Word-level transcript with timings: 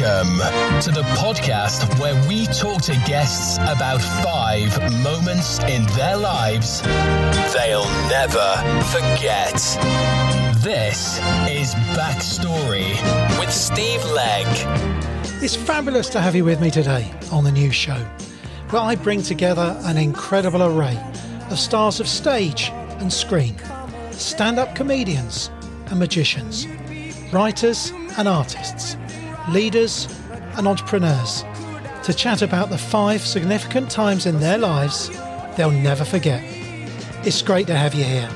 Welcome 0.00 0.38
to 0.80 0.90
the 0.90 1.04
podcast 1.18 2.00
where 2.00 2.20
we 2.28 2.46
talk 2.46 2.82
to 2.82 3.00
guests 3.06 3.58
about 3.58 4.00
five 4.24 4.76
moments 5.04 5.60
in 5.60 5.86
their 5.94 6.16
lives 6.16 6.82
they'll 7.52 7.88
never 8.08 8.56
forget. 8.90 9.54
This 10.64 11.18
is 11.48 11.76
Backstory 11.94 12.90
with 13.38 13.52
Steve 13.52 14.04
Legg. 14.06 14.48
It's 15.40 15.54
fabulous 15.54 16.08
to 16.08 16.20
have 16.20 16.34
you 16.34 16.44
with 16.44 16.60
me 16.60 16.72
today 16.72 17.08
on 17.30 17.44
the 17.44 17.52
new 17.52 17.70
show, 17.70 18.04
where 18.70 18.82
I 18.82 18.96
bring 18.96 19.22
together 19.22 19.78
an 19.84 19.96
incredible 19.96 20.64
array 20.64 20.98
of 21.50 21.58
stars 21.60 22.00
of 22.00 22.08
stage 22.08 22.70
and 22.98 23.12
screen, 23.12 23.54
stand 24.10 24.58
up 24.58 24.74
comedians 24.74 25.52
and 25.86 26.00
magicians, 26.00 26.66
writers 27.32 27.92
and 28.18 28.26
artists, 28.26 28.96
leaders 29.48 30.08
and 30.56 30.66
entrepreneurs, 30.66 31.44
to 32.04 32.12
chat 32.14 32.42
about 32.42 32.70
the 32.70 32.78
five 32.78 33.20
significant 33.20 33.90
times 33.90 34.26
in 34.26 34.40
their 34.40 34.58
lives 34.58 35.10
they'll 35.56 35.70
never 35.70 36.04
forget. 36.04 36.42
It's 37.24 37.42
great 37.42 37.66
to 37.68 37.76
have 37.76 37.94
you 37.94 38.04
here. 38.04 38.28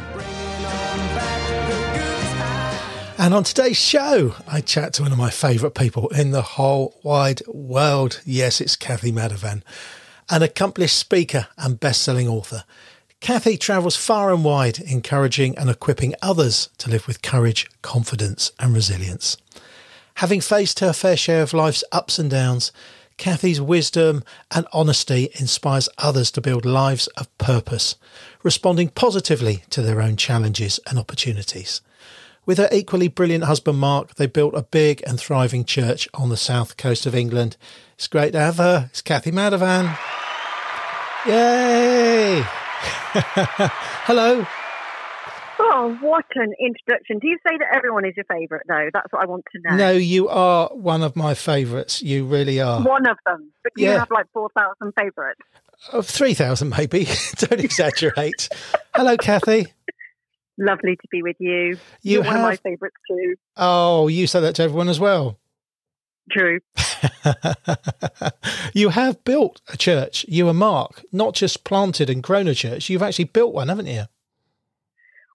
And 3.21 3.35
on 3.35 3.43
today's 3.43 3.77
show, 3.77 4.37
I 4.47 4.61
chat 4.61 4.95
to 4.95 5.03
one 5.03 5.13
of 5.13 5.19
my 5.19 5.29
favourite 5.29 5.75
people 5.75 6.09
in 6.09 6.31
the 6.31 6.41
whole 6.41 6.99
wide 7.03 7.43
world. 7.49 8.21
Yes, 8.25 8.61
it's 8.61 8.77
Cathy 8.77 9.11
Madavan, 9.11 9.63
an 10.31 10.43
accomplished 10.43 10.97
speaker 10.97 11.49
and 11.59 11.81
best-selling 11.81 12.29
author. 12.29 12.65
Cathy 13.21 13.57
travels 13.57 13.97
far 13.97 14.33
and 14.33 14.45
wide, 14.45 14.79
encouraging 14.79 15.59
and 15.59 15.69
equipping 15.69 16.15
others 16.23 16.71
to 16.79 16.89
live 16.89 17.09
with 17.09 17.21
courage, 17.21 17.69
confidence, 17.83 18.53
and 18.61 18.73
resilience. 18.73 19.37
Having 20.19 20.41
faced 20.41 20.81
her 20.81 20.93
fair 20.93 21.17
share 21.17 21.43
of 21.43 21.53
life's 21.53 21.85
ups 21.93 22.19
and 22.19 22.29
downs, 22.29 22.73
Cathy's 23.19 23.61
wisdom 23.61 24.25
and 24.51 24.67
honesty 24.73 25.29
inspires 25.39 25.89
others 25.97 26.33
to 26.33 26.41
build 26.41 26.65
lives 26.65 27.07
of 27.17 27.39
purpose, 27.39 27.95
responding 28.43 28.89
positively 28.89 29.63
to 29.71 29.81
their 29.81 30.03
own 30.03 30.17
challenges 30.17 30.81
and 30.89 30.99
opportunities. 30.99 31.83
With 32.45 32.59
her 32.59 32.69
equally 32.73 33.07
brilliant 33.07 33.45
husband 33.45 33.79
Mark, 33.79 34.17
they 34.17 34.27
built 34.27 34.55
a 34.57 34.63
big 34.63 35.05
and 35.07 35.21
thriving 35.21 35.65
church 35.65 36.09
on 36.15 36.31
the 36.31 36.37
south 36.37 36.77
coast 36.77 37.07
of 37.07 37.15
England. 37.15 37.57
It's 37.95 38.09
great 38.09 38.33
to 38.33 38.41
have 38.41 38.57
her. 38.57 38.89
It's 38.91 39.03
Cathy 39.03 39.31
Madavan. 39.31 39.97
Yay! 41.27 42.43
Hello. 44.03 44.45
Oh, 45.61 45.97
what 46.01 46.25
an 46.37 46.53
introduction. 46.61 47.19
Do 47.19 47.27
you 47.29 47.39
say 47.47 47.57
that 47.59 47.75
everyone 47.75 48.05
is 48.07 48.15
your 48.17 48.25
favourite, 48.27 48.63
though? 48.69 48.89
That's 48.93 49.13
what 49.13 49.23
I 49.23 49.27
want 49.27 49.45
to 49.53 49.61
know. 49.71 49.77
No, 49.77 49.91
you 49.91 50.29
are 50.29 50.69
one 50.69 51.03
of 51.03 51.17
my 51.17 51.35
favourites. 51.35 52.01
You 52.03 52.25
really 52.27 52.61
are. 52.61 52.81
One 52.83 53.09
of 53.09 53.17
them. 53.27 53.51
But 53.65 53.73
you 53.77 53.87
Yeah. 53.87 53.99
have 53.99 54.11
like 54.11 54.27
4,000 54.33 54.93
favourites. 54.99 55.41
Of 55.93 56.07
3,000, 56.07 56.69
maybe. 56.71 57.07
Don't 57.39 57.61
exaggerate. 57.61 58.49
Hello, 58.95 59.17
Cathy. 59.17 59.67
Lovely 60.59 60.97
to 60.97 61.09
be 61.11 61.23
with 61.23 61.37
you. 61.39 61.71
You 61.71 61.79
You're 62.03 62.25
one 62.25 62.37
of 62.37 62.43
my 62.43 62.57
favourites, 62.57 62.97
too. 63.09 63.35
Oh, 63.57 64.09
you 64.09 64.27
say 64.27 64.41
that 64.41 64.55
to 64.57 64.63
everyone 64.65 64.89
as 64.89 64.99
well. 65.01 65.39
True. 66.31 66.61
you 68.75 68.91
have 68.91 69.23
built 69.25 69.61
a 69.73 69.77
church, 69.77 70.25
you 70.29 70.49
and 70.49 70.59
Mark, 70.59 71.03
not 71.13 71.35
just 71.35 71.65
planted 71.65 72.11
and 72.11 72.23
grown 72.23 72.49
a 72.49 72.55
church. 72.55 72.89
You've 72.91 73.03
actually 73.03 73.25
built 73.27 73.55
one, 73.55 73.69
haven't 73.69 73.87
you? 73.87 74.05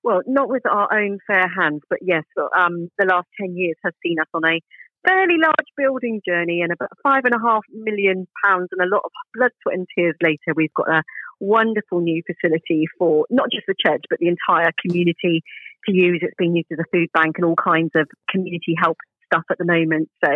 Well, 0.04 0.22
not 0.28 0.50
with 0.50 0.66
our 0.66 0.92
own 0.94 1.20
fair 1.26 1.48
hands, 1.48 1.82
but 1.90 2.00
yes, 2.02 2.24
um, 2.58 2.90
the 2.98 3.06
last 3.06 3.28
10 3.40 3.56
years 3.56 3.78
has 3.84 3.94
seen 4.04 4.20
us 4.20 4.28
on 4.34 4.44
a 4.46 4.60
fairly 5.08 5.38
large 5.38 5.70
building 5.78 6.22
journey 6.26 6.62
and 6.62 6.72
about 6.72 6.90
five 7.02 7.24
and 7.26 7.34
a 7.34 7.40
half 7.40 7.64
million 7.74 8.28
pounds 8.44 8.70
and 8.72 8.82
a 8.82 8.94
lot 8.94 9.02
of 9.04 9.12
blood, 9.34 9.52
sweat 9.62 9.76
and 9.76 9.88
tears 9.98 10.16
later, 10.22 10.54
we've 10.56 10.74
got 10.74 10.90
a 10.90 11.04
wonderful 11.40 12.02
new 12.02 12.22
facility 12.26 12.86
for 12.98 13.26
not 13.30 13.50
just 13.52 13.66
the 13.68 13.76
church, 13.78 14.04
but 14.10 14.20
the 14.20 14.28
entire 14.28 14.72
community 14.82 15.42
to 15.86 15.94
use. 15.94 16.20
It's 16.22 16.34
being 16.38 16.56
used 16.56 16.72
as 16.72 16.80
a 16.80 16.90
food 16.92 17.10
bank 17.14 17.36
and 17.38 17.46
all 17.46 17.56
kinds 17.56 17.92
of 17.96 18.08
community 18.30 18.76
help 18.78 18.98
stuff 19.26 19.44
at 19.50 19.58
the 19.58 19.66
moment. 19.66 20.10
So 20.24 20.32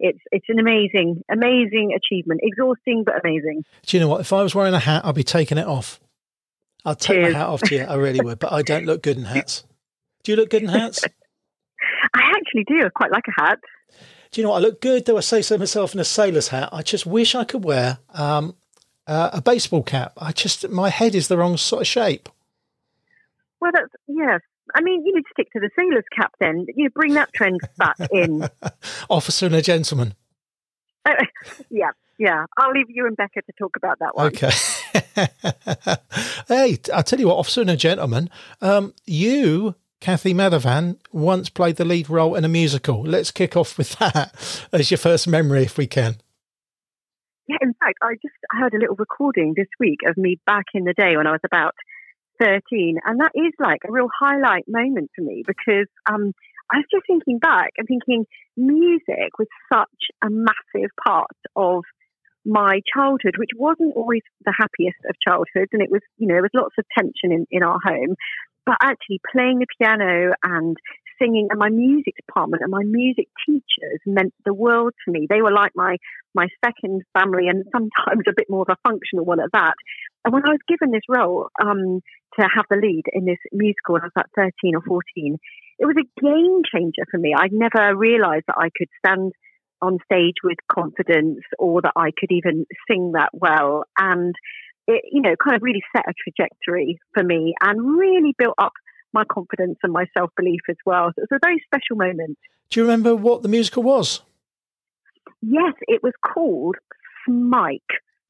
it's, 0.00 0.20
it's 0.30 0.46
an 0.48 0.58
amazing, 0.58 1.22
amazing 1.30 1.96
achievement. 1.96 2.40
Exhausting, 2.42 3.04
but 3.04 3.14
amazing. 3.24 3.64
Do 3.86 3.96
you 3.96 4.00
know 4.00 4.08
what? 4.08 4.20
If 4.20 4.32
I 4.32 4.42
was 4.42 4.54
wearing 4.54 4.74
a 4.74 4.80
hat, 4.80 5.04
I'd 5.04 5.14
be 5.14 5.24
taking 5.24 5.58
it 5.58 5.66
off. 5.66 6.00
I'd 6.84 6.98
take 6.98 7.16
Cheers. 7.16 7.32
my 7.32 7.38
hat 7.38 7.48
off 7.48 7.60
to 7.62 7.74
you. 7.74 7.82
I 7.82 7.94
really 7.94 8.20
would, 8.20 8.38
but 8.38 8.52
I 8.52 8.62
don't 8.62 8.86
look 8.86 9.02
good 9.02 9.16
in 9.16 9.24
hats. 9.24 9.64
Do 10.22 10.32
you 10.32 10.36
look 10.36 10.50
good 10.50 10.62
in 10.62 10.68
hats? 10.68 11.02
I 12.14 12.32
actually 12.36 12.64
do. 12.64 12.84
I 12.84 12.88
quite 12.88 13.10
like 13.10 13.24
a 13.28 13.42
hat. 13.42 13.58
Do 14.30 14.40
you 14.40 14.46
know 14.46 14.50
what? 14.50 14.58
I 14.58 14.66
look 14.66 14.80
good, 14.80 15.06
though 15.06 15.16
I 15.16 15.20
say 15.20 15.42
so 15.42 15.56
myself 15.58 15.94
in 15.94 16.00
a 16.00 16.04
sailor's 16.04 16.48
hat. 16.48 16.68
I 16.72 16.82
just 16.82 17.06
wish 17.06 17.34
I 17.34 17.44
could 17.44 17.64
wear 17.64 17.98
um, 18.12 18.54
uh, 19.06 19.30
a 19.32 19.40
baseball 19.40 19.82
cap. 19.82 20.12
I 20.18 20.32
just, 20.32 20.68
my 20.68 20.90
head 20.90 21.14
is 21.14 21.28
the 21.28 21.38
wrong 21.38 21.56
sort 21.56 21.82
of 21.82 21.86
shape. 21.86 22.28
Well, 23.60 23.72
that's 23.74 23.92
yes. 24.06 24.40
I 24.74 24.82
mean, 24.82 25.04
you 25.04 25.14
need 25.14 25.22
to 25.22 25.28
stick 25.32 25.50
to 25.52 25.60
the 25.60 25.70
sailor's 25.74 26.04
cap 26.14 26.32
then. 26.40 26.66
You 26.76 26.90
bring 26.90 27.14
that 27.14 27.32
trend 27.32 27.60
back 27.76 27.96
in. 28.12 28.48
Officer 29.10 29.46
and 29.46 29.54
a 29.54 29.62
gentleman. 29.62 30.14
yeah, 31.70 31.90
yeah. 32.18 32.44
I'll 32.58 32.72
leave 32.72 32.90
you 32.90 33.06
and 33.06 33.16
Becca 33.16 33.42
to 33.42 33.52
talk 33.58 33.76
about 33.76 33.98
that 34.00 34.14
one. 34.14 34.26
Okay. 34.26 34.50
hey, 36.48 36.78
I'll 36.94 37.02
tell 37.02 37.18
you 37.18 37.28
what, 37.28 37.38
Officer 37.38 37.60
and 37.60 37.70
a 37.70 37.76
Gentleman, 37.76 38.30
um, 38.60 38.94
you, 39.06 39.74
Cathy 40.00 40.32
Madavan, 40.32 40.98
once 41.12 41.48
played 41.48 41.76
the 41.76 41.84
lead 41.84 42.08
role 42.08 42.34
in 42.34 42.44
a 42.44 42.48
musical. 42.48 43.02
Let's 43.02 43.30
kick 43.30 43.56
off 43.56 43.76
with 43.78 43.98
that 43.98 44.66
as 44.72 44.90
your 44.90 44.98
first 44.98 45.26
memory, 45.26 45.64
if 45.64 45.76
we 45.76 45.86
can. 45.86 46.16
Yeah, 47.48 47.56
in 47.62 47.74
fact, 47.74 47.98
I 48.02 48.14
just 48.14 48.36
heard 48.50 48.74
a 48.74 48.78
little 48.78 48.96
recording 48.96 49.54
this 49.56 49.68
week 49.80 50.00
of 50.06 50.16
me 50.16 50.38
back 50.46 50.66
in 50.74 50.84
the 50.84 50.92
day 50.92 51.16
when 51.16 51.26
I 51.26 51.32
was 51.32 51.40
about 51.44 51.74
13. 52.38 52.98
And 53.04 53.20
that 53.20 53.32
is 53.34 53.52
like 53.58 53.80
a 53.88 53.92
real 53.92 54.08
highlight 54.20 54.64
moment 54.68 55.10
for 55.16 55.22
me 55.22 55.42
because 55.46 55.88
um, 56.10 56.32
I 56.70 56.76
was 56.76 56.86
just 56.92 57.06
thinking 57.06 57.38
back 57.38 57.70
and 57.78 57.88
thinking 57.88 58.26
music 58.56 59.38
was 59.38 59.48
such 59.72 59.88
a 60.22 60.28
massive 60.28 60.90
part 61.04 61.36
of 61.56 61.84
my 62.48 62.80
childhood, 62.92 63.36
which 63.36 63.52
wasn't 63.54 63.94
always 63.94 64.22
the 64.44 64.54
happiest 64.56 64.96
of 65.08 65.14
childhoods. 65.20 65.70
And 65.72 65.82
it 65.82 65.90
was, 65.90 66.00
you 66.16 66.26
know, 66.26 66.34
there 66.34 66.48
was 66.48 66.56
lots 66.56 66.74
of 66.78 66.84
tension 66.96 67.30
in, 67.30 67.46
in 67.50 67.62
our 67.62 67.78
home. 67.84 68.16
But 68.64 68.76
actually 68.82 69.20
playing 69.32 69.60
the 69.60 69.66
piano 69.78 70.32
and 70.42 70.76
singing 71.20 71.48
and 71.50 71.58
my 71.58 71.68
music 71.68 72.14
department 72.16 72.62
and 72.62 72.70
my 72.70 72.84
music 72.84 73.28
teachers 73.44 74.00
meant 74.06 74.32
the 74.44 74.54
world 74.54 74.92
to 75.04 75.12
me. 75.12 75.26
They 75.28 75.42
were 75.42 75.52
like 75.52 75.72
my 75.74 75.96
my 76.34 76.46
second 76.64 77.02
family 77.18 77.48
and 77.48 77.64
sometimes 77.72 78.24
a 78.28 78.36
bit 78.36 78.46
more 78.48 78.62
of 78.62 78.68
a 78.70 78.88
functional 78.88 79.24
one 79.24 79.40
at 79.40 79.52
that. 79.52 79.74
And 80.24 80.32
when 80.32 80.44
I 80.46 80.52
was 80.52 80.68
given 80.68 80.92
this 80.92 81.08
role 81.08 81.48
um, 81.60 82.00
to 82.38 82.42
have 82.42 82.66
the 82.70 82.76
lead 82.76 83.04
in 83.12 83.24
this 83.24 83.38
musical 83.52 83.96
I 83.96 84.04
was 84.04 84.12
about 84.14 84.30
13 84.36 84.76
or 84.76 84.82
14, 84.82 85.38
it 85.78 85.86
was 85.86 85.96
a 85.96 86.20
game 86.20 86.62
changer 86.70 87.06
for 87.10 87.18
me. 87.18 87.34
I'd 87.36 87.52
never 87.52 87.96
realized 87.96 88.44
that 88.46 88.58
I 88.58 88.68
could 88.76 88.88
stand 89.04 89.32
on 89.80 89.98
stage 90.04 90.36
with 90.42 90.58
confidence 90.70 91.40
or 91.58 91.82
that 91.82 91.92
I 91.96 92.10
could 92.18 92.30
even 92.30 92.66
sing 92.90 93.12
that 93.12 93.30
well. 93.32 93.84
And 93.98 94.34
it, 94.86 95.04
you 95.12 95.22
know, 95.22 95.34
kind 95.42 95.56
of 95.56 95.62
really 95.62 95.82
set 95.94 96.04
a 96.08 96.12
trajectory 96.22 96.98
for 97.14 97.22
me 97.22 97.54
and 97.60 97.98
really 97.98 98.34
built 98.38 98.54
up 98.58 98.72
my 99.12 99.24
confidence 99.24 99.78
and 99.82 99.92
my 99.92 100.06
self 100.16 100.30
belief 100.36 100.60
as 100.68 100.76
well. 100.84 101.10
So 101.14 101.22
it 101.22 101.28
was 101.30 101.38
a 101.42 101.46
very 101.46 101.62
special 101.66 101.96
moment. 101.96 102.38
Do 102.70 102.80
you 102.80 102.84
remember 102.84 103.14
what 103.14 103.42
the 103.42 103.48
musical 103.48 103.82
was? 103.82 104.20
Yes, 105.40 105.74
it 105.82 106.02
was 106.02 106.12
called 106.24 106.76
Smike. 107.26 107.80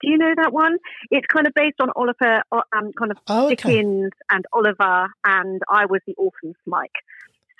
Do 0.00 0.10
you 0.10 0.18
know 0.18 0.32
that 0.36 0.52
one? 0.52 0.76
It's 1.10 1.26
kind 1.26 1.46
of 1.46 1.54
based 1.54 1.80
on 1.80 1.88
Oliver, 1.96 2.42
uh, 2.52 2.60
um, 2.76 2.92
kind 2.96 3.10
of 3.10 3.18
Oh, 3.26 3.46
okay. 3.46 3.56
Dickens 3.56 4.12
and 4.30 4.44
Oliver, 4.52 5.08
and 5.24 5.60
I 5.68 5.86
was 5.86 6.00
the 6.06 6.14
orphan 6.16 6.54
Smike. 6.64 6.94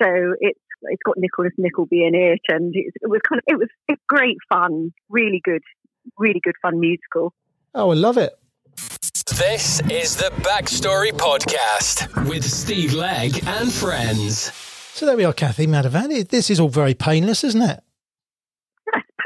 So 0.00 0.34
it's 0.38 0.60
it's 0.83 1.03
got 1.05 1.16
Nicholas 1.19 1.53
Nickleby 1.59 2.05
in 2.06 2.15
it, 2.15 2.41
and 2.49 2.75
it, 2.75 2.93
it 3.00 3.09
was 3.09 3.21
kind 3.28 3.39
of 3.41 3.44
it 3.47 3.59
was 3.59 3.69
it's 3.89 4.03
great 4.09 4.37
fun, 4.48 4.92
really 5.09 5.41
good, 5.45 5.63
really 6.19 6.41
good 6.42 6.54
fun 6.63 6.78
musical. 6.80 7.33
Oh, 7.75 7.91
I 7.91 7.95
love 7.95 8.16
it. 8.19 8.33
This 9.36 9.80
is 9.91 10.16
the 10.16 10.30
Backstory 10.42 11.10
Podcast 11.10 12.28
with 12.28 12.45
Steve 12.45 12.92
Legg 12.95 13.42
and 13.47 13.72
friends. 13.72 14.53
So 14.95 15.07
there 15.07 15.16
we 15.16 15.25
are, 15.25 15.33
Cathy 15.33 15.66
Madavan. 15.66 16.10
It- 16.10 16.30
This 16.30 16.51
is 16.51 16.59
all 16.59 16.69
very 16.69 16.95
painless, 16.95 17.45
isn't 17.45 17.63
it? 17.63 17.81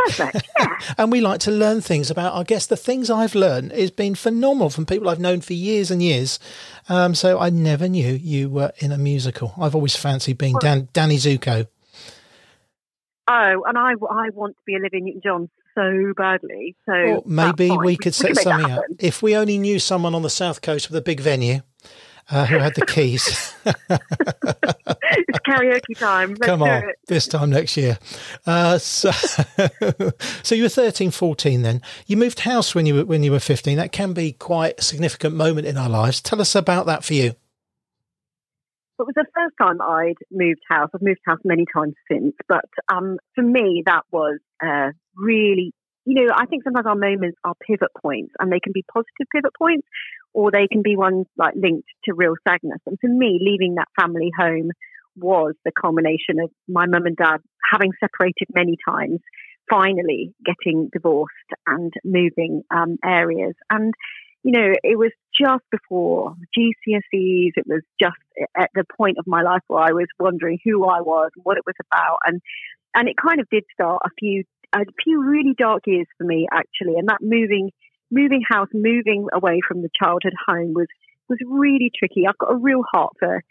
Perfect. 0.06 0.48
Yeah. 0.58 0.78
And 0.98 1.10
we 1.10 1.20
like 1.20 1.40
to 1.40 1.50
learn 1.50 1.80
things 1.80 2.10
about, 2.10 2.34
I 2.34 2.42
guess, 2.42 2.66
the 2.66 2.76
things 2.76 3.10
I've 3.10 3.34
learned 3.34 3.72
has 3.72 3.90
been 3.90 4.14
phenomenal 4.14 4.70
from 4.70 4.86
people 4.86 5.08
I've 5.08 5.18
known 5.18 5.40
for 5.40 5.54
years 5.54 5.90
and 5.90 6.02
years. 6.02 6.38
Um, 6.88 7.14
so 7.14 7.38
I 7.38 7.50
never 7.50 7.88
knew 7.88 8.14
you 8.14 8.48
were 8.48 8.72
in 8.78 8.92
a 8.92 8.98
musical. 8.98 9.54
I've 9.58 9.74
always 9.74 9.96
fancied 9.96 10.38
being 10.38 10.56
Dan, 10.60 10.88
Danny 10.92 11.16
Zuko. 11.16 11.66
Oh, 13.28 13.62
and 13.66 13.78
I, 13.78 13.92
I 13.92 14.30
want 14.34 14.56
to 14.56 14.62
be 14.66 14.76
Olivia 14.76 15.00
Newton-John 15.00 15.48
so 15.74 16.12
badly. 16.16 16.76
So 16.86 16.92
Well, 16.92 17.22
maybe 17.24 17.70
we 17.70 17.96
could 17.96 18.14
set 18.14 18.34
that 18.34 18.42
something 18.42 18.70
up. 18.70 18.82
If 18.98 19.22
we 19.22 19.36
only 19.36 19.58
knew 19.58 19.78
someone 19.78 20.14
on 20.14 20.22
the 20.22 20.30
south 20.30 20.60
coast 20.60 20.90
with 20.90 20.96
a 20.96 21.02
big 21.02 21.20
venue 21.20 21.60
uh, 22.30 22.46
who 22.46 22.58
had 22.58 22.74
the 22.74 22.86
keys. 22.86 23.54
it's 23.64 25.38
karaoke 25.46 25.96
time. 25.96 26.30
Let's 26.30 26.46
Come 26.46 26.62
on, 26.62 26.82
this 27.06 27.26
time 27.26 27.50
next 27.50 27.76
year. 27.76 27.98
Uh, 28.46 28.78
so, 28.78 29.10
so 30.42 30.54
you 30.54 30.64
were 30.64 30.68
13, 30.68 31.10
14 31.10 31.62
then. 31.62 31.82
You 32.06 32.16
moved 32.16 32.40
house 32.40 32.74
when 32.74 32.86
you 32.86 32.94
were 32.94 33.04
when 33.04 33.22
you 33.22 33.32
were 33.32 33.40
15. 33.40 33.76
That 33.76 33.92
can 33.92 34.12
be 34.12 34.32
quite 34.32 34.78
a 34.78 34.82
significant 34.82 35.34
moment 35.34 35.66
in 35.66 35.76
our 35.76 35.88
lives. 35.88 36.20
Tell 36.20 36.40
us 36.40 36.54
about 36.54 36.86
that 36.86 37.04
for 37.04 37.14
you. 37.14 37.34
It 38.98 39.06
was 39.06 39.14
the 39.16 39.26
first 39.34 39.54
time 39.60 39.80
I'd 39.80 40.14
moved 40.30 40.60
house. 40.68 40.90
I've 40.94 41.02
moved 41.02 41.20
house 41.26 41.40
many 41.42 41.64
times 41.74 41.94
since, 42.08 42.34
but 42.46 42.68
um, 42.88 43.18
for 43.34 43.42
me, 43.42 43.82
that 43.84 44.02
was 44.12 44.38
uh, 44.64 44.92
really, 45.16 45.72
you 46.04 46.14
know, 46.14 46.32
I 46.32 46.46
think 46.46 46.62
sometimes 46.62 46.86
our 46.86 46.94
moments 46.94 47.36
are 47.42 47.54
pivot 47.66 47.90
points, 48.00 48.32
and 48.38 48.52
they 48.52 48.60
can 48.60 48.72
be 48.72 48.84
positive 48.92 49.26
pivot 49.34 49.52
points, 49.58 49.88
or 50.34 50.50
they 50.50 50.66
can 50.70 50.82
be 50.82 50.96
ones 50.96 51.26
like 51.36 51.54
linked 51.54 51.88
to 52.04 52.14
real 52.14 52.34
sadness. 52.48 52.80
And 52.86 52.98
for 53.00 53.08
me, 53.08 53.38
leaving 53.40 53.74
that 53.74 53.88
family 54.00 54.30
home 54.36 54.70
was 55.16 55.54
the 55.64 55.72
culmination 55.78 56.40
of 56.42 56.50
my 56.68 56.86
mum 56.86 57.06
and 57.06 57.16
dad 57.16 57.38
having 57.70 57.92
separated 58.00 58.48
many 58.54 58.76
times, 58.88 59.20
finally 59.68 60.34
getting 60.44 60.88
divorced 60.92 61.32
and 61.66 61.92
moving 62.04 62.62
um, 62.70 62.96
areas. 63.04 63.54
And, 63.70 63.92
you 64.42 64.52
know, 64.52 64.72
it 64.82 64.98
was 64.98 65.12
just 65.38 65.64
before 65.70 66.34
GCSEs. 66.58 67.52
It 67.56 67.66
was 67.66 67.82
just 68.00 68.16
at 68.56 68.70
the 68.74 68.84
point 68.96 69.18
of 69.18 69.26
my 69.26 69.42
life 69.42 69.62
where 69.68 69.82
I 69.82 69.92
was 69.92 70.08
wondering 70.18 70.58
who 70.64 70.84
I 70.84 71.00
was, 71.00 71.30
and 71.36 71.44
what 71.44 71.58
it 71.58 71.64
was 71.66 71.76
about. 71.92 72.18
And, 72.24 72.40
and 72.94 73.08
it 73.08 73.16
kind 73.16 73.40
of 73.40 73.48
did 73.50 73.64
start 73.72 74.02
a 74.04 74.10
few, 74.18 74.44
a 74.74 74.80
few 75.04 75.22
really 75.22 75.54
dark 75.56 75.82
years 75.86 76.06
for 76.18 76.24
me, 76.24 76.46
actually. 76.50 76.98
And 76.98 77.08
that 77.08 77.20
moving, 77.20 77.70
moving 78.12 78.42
house, 78.48 78.68
moving 78.72 79.26
away 79.32 79.60
from 79.66 79.82
the 79.82 79.88
childhood 80.00 80.34
home 80.46 80.74
was, 80.74 80.86
was 81.28 81.38
really 81.44 81.90
tricky. 81.98 82.26
I've 82.28 82.38
got 82.38 82.52
a 82.52 82.56
real 82.56 82.82
heart 82.92 83.14
for 83.18 83.42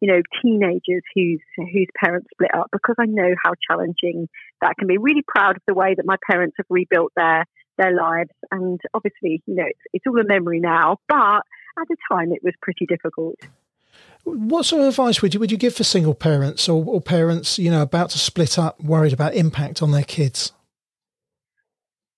you 0.00 0.08
know, 0.10 0.22
teenagers 0.42 1.02
whose 1.14 1.40
whose 1.56 1.88
parents 2.02 2.26
split 2.32 2.54
up 2.54 2.68
because 2.72 2.96
I 2.98 3.04
know 3.06 3.34
how 3.42 3.52
challenging 3.68 4.28
that 4.62 4.76
can 4.78 4.88
be. 4.88 4.96
Really 4.96 5.22
proud 5.26 5.56
of 5.56 5.62
the 5.66 5.74
way 5.74 5.94
that 5.94 6.06
my 6.06 6.16
parents 6.28 6.56
have 6.56 6.66
rebuilt 6.70 7.12
their 7.16 7.44
their 7.76 7.94
lives, 7.94 8.30
and 8.50 8.80
obviously, 8.94 9.42
you 9.46 9.54
know, 9.54 9.64
it's, 9.66 9.80
it's 9.92 10.06
all 10.06 10.18
a 10.18 10.24
memory 10.24 10.60
now. 10.60 10.96
But 11.08 11.42
at 11.78 11.88
the 11.88 11.96
time, 12.10 12.32
it 12.32 12.42
was 12.42 12.54
pretty 12.62 12.86
difficult. 12.86 13.36
What 14.24 14.66
sort 14.66 14.82
of 14.82 14.88
advice 14.88 15.22
would 15.22 15.34
you 15.34 15.40
would 15.40 15.50
you 15.50 15.58
give 15.58 15.74
for 15.74 15.84
single 15.84 16.14
parents 16.14 16.68
or, 16.68 16.82
or 16.84 17.00
parents, 17.00 17.58
you 17.58 17.70
know, 17.70 17.82
about 17.82 18.10
to 18.10 18.18
split 18.18 18.58
up, 18.58 18.80
worried 18.80 19.12
about 19.12 19.34
impact 19.34 19.82
on 19.82 19.90
their 19.90 20.04
kids? 20.04 20.52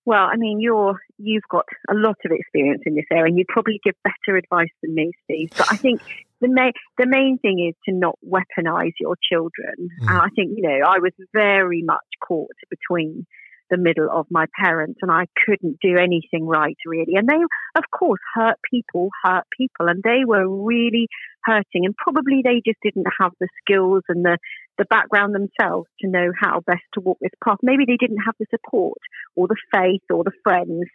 Well, 0.05 0.27
I 0.31 0.35
mean, 0.35 0.59
you're 0.59 0.99
you've 1.17 1.47
got 1.49 1.65
a 1.89 1.93
lot 1.93 2.17
of 2.25 2.31
experience 2.31 2.83
in 2.85 2.95
this 2.95 3.05
area, 3.11 3.25
and 3.25 3.37
you'd 3.37 3.47
probably 3.47 3.79
give 3.83 3.95
better 4.03 4.37
advice 4.37 4.73
than 4.81 4.95
me, 4.95 5.11
Steve. 5.23 5.49
But 5.57 5.71
I 5.71 5.77
think 5.77 6.01
the 6.41 6.49
main 6.49 6.73
the 6.97 7.05
main 7.05 7.37
thing 7.39 7.65
is 7.67 7.75
to 7.87 7.95
not 7.97 8.19
weaponize 8.25 8.93
your 8.99 9.15
children. 9.31 9.89
Mm. 10.01 10.09
And 10.09 10.17
I 10.17 10.27
think 10.35 10.51
you 10.57 10.63
know 10.63 10.85
I 10.85 10.99
was 10.99 11.13
very 11.33 11.83
much 11.83 12.05
caught 12.25 12.51
between 12.69 13.25
the 13.69 13.77
middle 13.77 14.09
of 14.11 14.27
my 14.29 14.45
parents, 14.59 14.99
and 15.01 15.09
I 15.09 15.25
couldn't 15.45 15.79
do 15.81 15.97
anything 15.97 16.45
right 16.45 16.77
really. 16.85 17.15
And 17.15 17.27
they, 17.27 17.41
of 17.75 17.83
course, 17.97 18.19
hurt 18.35 18.57
people, 18.69 19.09
hurt 19.23 19.45
people, 19.57 19.87
and 19.87 20.03
they 20.03 20.25
were 20.25 20.47
really 20.47 21.07
hurting. 21.45 21.85
And 21.85 21.95
probably 21.95 22.41
they 22.43 22.61
just 22.65 22.79
didn't 22.83 23.07
have 23.19 23.31
the 23.39 23.47
skills 23.61 24.03
and 24.09 24.25
the 24.25 24.37
the 24.77 24.85
background 24.85 25.35
themselves 25.35 25.87
to 25.99 26.07
know 26.07 26.31
how 26.39 26.61
best 26.65 26.83
to 26.93 27.01
walk 27.01 27.17
this 27.21 27.31
path. 27.43 27.57
Maybe 27.61 27.85
they 27.85 27.97
didn't 27.97 28.23
have 28.25 28.35
the 28.39 28.45
support 28.49 28.97
or 29.35 29.47
the 29.47 29.57
faith 29.73 30.01
or 30.11 30.23
the 30.23 30.31
friends 30.43 30.85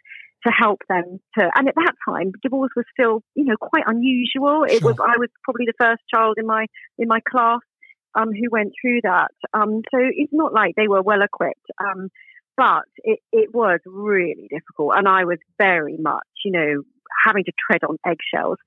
to 0.45 0.53
help 0.57 0.79
them 0.87 1.19
to 1.37 1.49
and 1.55 1.67
at 1.67 1.75
that 1.75 1.93
time 2.07 2.31
divorce 2.41 2.71
was 2.73 2.85
still 2.93 3.21
you 3.35 3.43
know 3.45 3.57
quite 3.59 3.83
unusual. 3.87 4.63
It 4.63 4.83
was 4.83 4.95
i 5.01 5.17
was 5.17 5.29
probably 5.43 5.65
the 5.65 5.73
first 5.79 6.01
child 6.13 6.37
in 6.37 6.45
my 6.45 6.65
in 6.97 7.07
my 7.07 7.19
class 7.29 7.59
um, 8.15 8.29
who 8.29 8.49
went 8.49 8.71
through 8.81 9.01
that. 9.03 9.31
Um, 9.53 9.81
so 9.91 9.99
it's 9.99 10.33
not 10.33 10.53
like 10.53 10.75
they 10.75 10.87
were 10.87 11.01
well 11.01 11.21
equipped 11.21 11.67
um, 11.83 12.09
but 12.55 12.83
it, 12.97 13.19
it 13.31 13.53
was 13.53 13.79
really 13.85 14.47
difficult. 14.49 14.93
And 14.95 15.07
i 15.07 15.25
was 15.25 15.39
very 15.57 15.97
much 15.97 16.27
you 16.45 16.51
know 16.51 16.83
having 17.25 17.43
to 17.43 17.51
tread 17.67 17.83
on 17.83 17.97
eggshells 18.05 18.57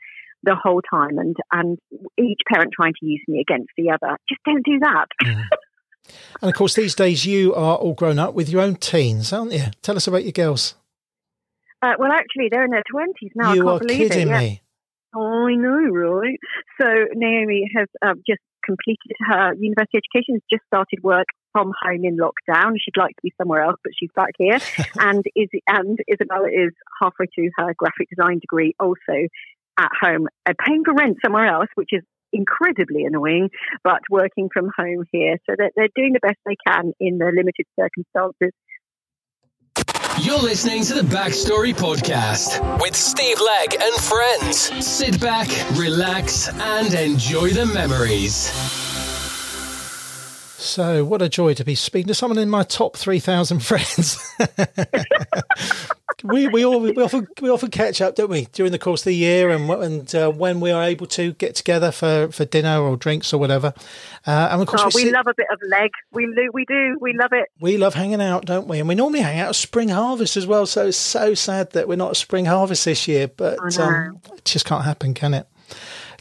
the 0.42 0.56
whole 0.60 0.80
time 0.88 1.18
and 1.18 1.36
and 1.52 1.78
each 2.18 2.40
parent 2.52 2.72
trying 2.74 2.92
to 2.92 3.06
use 3.06 3.22
me 3.28 3.40
against 3.40 3.70
the 3.76 3.90
other 3.90 4.16
just 4.28 4.40
don't 4.44 4.64
do 4.64 4.78
that 4.78 5.06
mm. 5.22 5.44
and 6.40 6.50
of 6.50 6.54
course 6.54 6.74
these 6.74 6.94
days 6.94 7.24
you 7.26 7.54
are 7.54 7.76
all 7.76 7.94
grown 7.94 8.18
up 8.18 8.34
with 8.34 8.48
your 8.48 8.60
own 8.60 8.74
teens 8.76 9.32
aren't 9.32 9.52
you 9.52 9.64
tell 9.82 9.96
us 9.96 10.06
about 10.06 10.24
your 10.24 10.32
girls 10.32 10.74
uh, 11.82 11.94
well, 11.98 12.12
actually, 12.12 12.48
they're 12.50 12.64
in 12.64 12.70
their 12.70 12.84
twenties 12.88 13.32
now. 13.34 13.54
You 13.54 13.62
I 13.62 13.72
can't 13.72 13.82
are 13.82 13.86
believe 13.86 14.10
kidding 14.10 14.28
it, 14.28 14.38
me. 14.38 14.62
Oh, 15.14 15.46
I 15.46 15.54
know, 15.56 15.90
right? 15.90 16.38
So 16.80 16.86
Naomi 17.14 17.68
has 17.76 17.88
uh, 18.00 18.14
just 18.26 18.40
completed 18.64 19.12
her 19.26 19.52
university 19.54 19.98
education. 19.98 20.36
Has 20.36 20.42
just 20.48 20.64
started 20.66 21.02
work 21.02 21.26
from 21.50 21.72
home 21.82 22.04
in 22.04 22.16
lockdown. 22.16 22.74
She'd 22.78 22.96
like 22.96 23.16
to 23.16 23.22
be 23.22 23.32
somewhere 23.36 23.62
else, 23.62 23.76
but 23.82 23.92
she's 23.98 24.10
back 24.14 24.30
here. 24.38 24.58
and 25.00 25.24
is 25.34 25.48
and 25.66 25.98
Isabella 26.10 26.48
is 26.48 26.72
halfway 27.00 27.26
through 27.34 27.50
her 27.58 27.74
graphic 27.76 28.08
design 28.08 28.38
degree, 28.38 28.74
also 28.78 29.28
at 29.78 29.90
home, 30.00 30.28
uh, 30.46 30.52
paying 30.66 30.84
for 30.84 30.94
rent 30.94 31.18
somewhere 31.24 31.46
else, 31.46 31.68
which 31.74 31.90
is 31.92 32.02
incredibly 32.32 33.04
annoying, 33.04 33.50
but 33.84 34.00
working 34.10 34.48
from 34.52 34.70
home 34.76 35.04
here. 35.12 35.36
So 35.48 35.54
that 35.56 35.72
they're 35.76 35.88
doing 35.94 36.12
the 36.12 36.20
best 36.20 36.38
they 36.46 36.56
can 36.66 36.92
in 37.00 37.18
the 37.18 37.26
limited 37.26 37.66
circumstances 37.78 38.52
you're 40.20 40.38
listening 40.38 40.84
to 40.84 40.94
the 40.94 41.02
Backstory 41.02 41.74
Podcast 41.74 42.80
with 42.80 42.94
Steve 42.94 43.40
Legg 43.40 43.74
and 43.80 43.94
friends. 43.94 44.86
Sit 44.86 45.20
back, 45.20 45.48
relax, 45.76 46.48
and 46.48 46.94
enjoy 46.94 47.50
the 47.50 47.66
memories. 47.66 48.34
So, 50.58 51.04
what 51.04 51.22
a 51.22 51.28
joy 51.28 51.54
to 51.54 51.64
be 51.64 51.74
speaking 51.74 52.08
to 52.08 52.14
someone 52.14 52.38
in 52.38 52.48
my 52.48 52.62
top 52.62 52.96
3,000 52.96 53.60
friends. 53.64 54.16
We 56.24 56.48
we 56.48 56.64
all 56.64 56.80
we 56.80 56.92
often 56.92 57.26
we 57.40 57.50
often 57.50 57.70
catch 57.70 58.00
up, 58.00 58.14
don't 58.14 58.30
we, 58.30 58.46
during 58.52 58.72
the 58.72 58.78
course 58.78 59.02
of 59.02 59.06
the 59.06 59.14
year, 59.14 59.50
and 59.50 59.68
and 59.70 60.14
uh, 60.14 60.30
when 60.30 60.60
we 60.60 60.70
are 60.70 60.82
able 60.82 61.06
to 61.08 61.32
get 61.34 61.54
together 61.54 61.90
for, 61.90 62.28
for 62.30 62.44
dinner 62.44 62.78
or 62.78 62.96
drinks 62.96 63.32
or 63.32 63.38
whatever. 63.38 63.74
Uh, 64.26 64.48
and 64.52 64.62
of 64.62 64.68
course, 64.68 64.82
oh, 64.82 64.90
we, 64.94 65.02
we 65.02 65.08
sit, 65.08 65.12
love 65.12 65.26
a 65.26 65.34
bit 65.36 65.46
of 65.52 65.58
leg. 65.68 65.90
We 66.12 66.26
do, 66.26 66.50
we 66.52 66.64
do, 66.64 66.98
we 67.00 67.12
love 67.14 67.32
it. 67.32 67.48
We 67.60 67.76
love 67.76 67.94
hanging 67.94 68.22
out, 68.22 68.44
don't 68.44 68.68
we? 68.68 68.78
And 68.78 68.88
we 68.88 68.94
normally 68.94 69.20
hang 69.20 69.40
out 69.40 69.48
at 69.48 69.56
spring 69.56 69.88
harvest 69.88 70.36
as 70.36 70.46
well. 70.46 70.66
So 70.66 70.86
it's 70.86 70.96
so 70.96 71.34
sad 71.34 71.72
that 71.72 71.88
we're 71.88 71.96
not 71.96 72.10
at 72.10 72.16
spring 72.16 72.44
harvest 72.44 72.84
this 72.84 73.08
year, 73.08 73.28
but 73.28 73.58
um, 73.78 74.20
it 74.36 74.44
just 74.44 74.64
can't 74.64 74.84
happen, 74.84 75.14
can 75.14 75.34
it? 75.34 75.46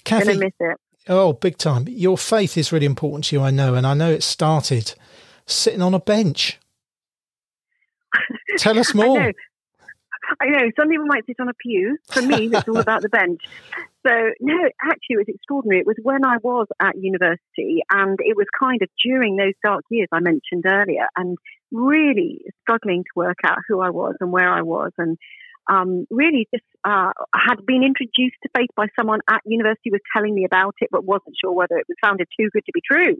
Cathy, 0.04 0.38
miss 0.38 0.54
it. 0.60 0.78
Oh, 1.08 1.34
big 1.34 1.58
time! 1.58 1.86
Your 1.88 2.18
faith 2.18 2.58
is 2.58 2.72
really 2.72 2.86
important 2.86 3.26
to 3.26 3.36
you, 3.36 3.42
I 3.42 3.52
know, 3.52 3.74
and 3.76 3.86
I 3.86 3.94
know 3.94 4.12
it 4.12 4.24
started 4.24 4.94
sitting 5.46 5.82
on 5.82 5.94
a 5.94 6.00
bench. 6.00 6.60
Tell 8.58 8.78
us 8.78 8.94
more. 8.94 9.32
I 10.40 10.46
know 10.46 10.72
some 10.80 10.90
people 10.90 11.06
might 11.06 11.26
sit 11.26 11.40
on 11.40 11.50
a 11.50 11.54
pew. 11.54 11.98
For 12.10 12.22
me, 12.22 12.50
it's 12.52 12.68
all 12.68 12.78
about 12.78 13.02
the 13.02 13.10
bench. 13.20 13.42
So 14.06 14.12
no, 14.40 14.70
actually, 14.82 15.16
it 15.16 15.18
was 15.18 15.30
extraordinary. 15.30 15.82
It 15.82 15.88
was 15.88 15.98
when 16.02 16.26
I 16.26 16.38
was 16.42 16.68
at 16.80 16.98
university, 16.98 17.82
and 17.92 18.18
it 18.20 18.36
was 18.36 18.48
kind 18.58 18.82
of 18.82 18.90
during 19.04 19.36
those 19.36 19.54
dark 19.64 19.84
years 19.90 20.08
I 20.12 20.20
mentioned 20.20 20.66
earlier, 20.66 21.08
and 21.16 21.38
really 21.72 22.42
struggling 22.62 23.04
to 23.04 23.10
work 23.16 23.38
out 23.46 23.60
who 23.68 23.82
I 23.82 23.90
was 23.90 24.16
and 24.20 24.32
where 24.32 24.50
I 24.50 24.62
was, 24.62 24.92
and 24.98 25.18
um, 25.70 26.06
really 26.10 26.48
just 26.54 26.66
uh, 26.84 27.12
had 27.36 27.66
been 27.66 27.84
introduced 27.84 28.38
to 28.44 28.50
faith 28.56 28.70
by 28.76 28.88
someone 29.00 29.20
at 29.30 29.42
university 29.46 29.92
was 29.92 30.02
telling 30.16 30.34
me 30.34 30.46
about 30.46 30.76
it, 30.82 30.90
but 30.92 31.06
wasn't 31.06 31.36
sure 31.40 31.54
whether 31.54 31.78
it 31.78 31.86
was 31.88 31.98
sounded 32.04 32.28
too 32.40 32.50
good 32.52 32.66
to 32.66 32.72
be 32.74 32.82
true, 32.82 33.16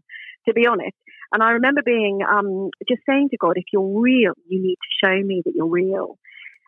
to 0.48 0.54
be 0.54 0.66
honest. 0.66 0.96
And 1.32 1.44
I 1.44 1.52
remember 1.52 1.82
being 1.86 2.20
um, 2.28 2.72
just 2.88 3.02
saying 3.08 3.30
to 3.30 3.38
God, 3.38 3.54
if 3.56 3.66
you're 3.72 4.02
real, 4.02 4.34
you 4.48 4.62
need 4.62 4.76
to 4.76 5.06
show 5.06 5.26
me 5.26 5.42
that 5.46 5.54
you're 5.56 5.68
real. 5.70 6.18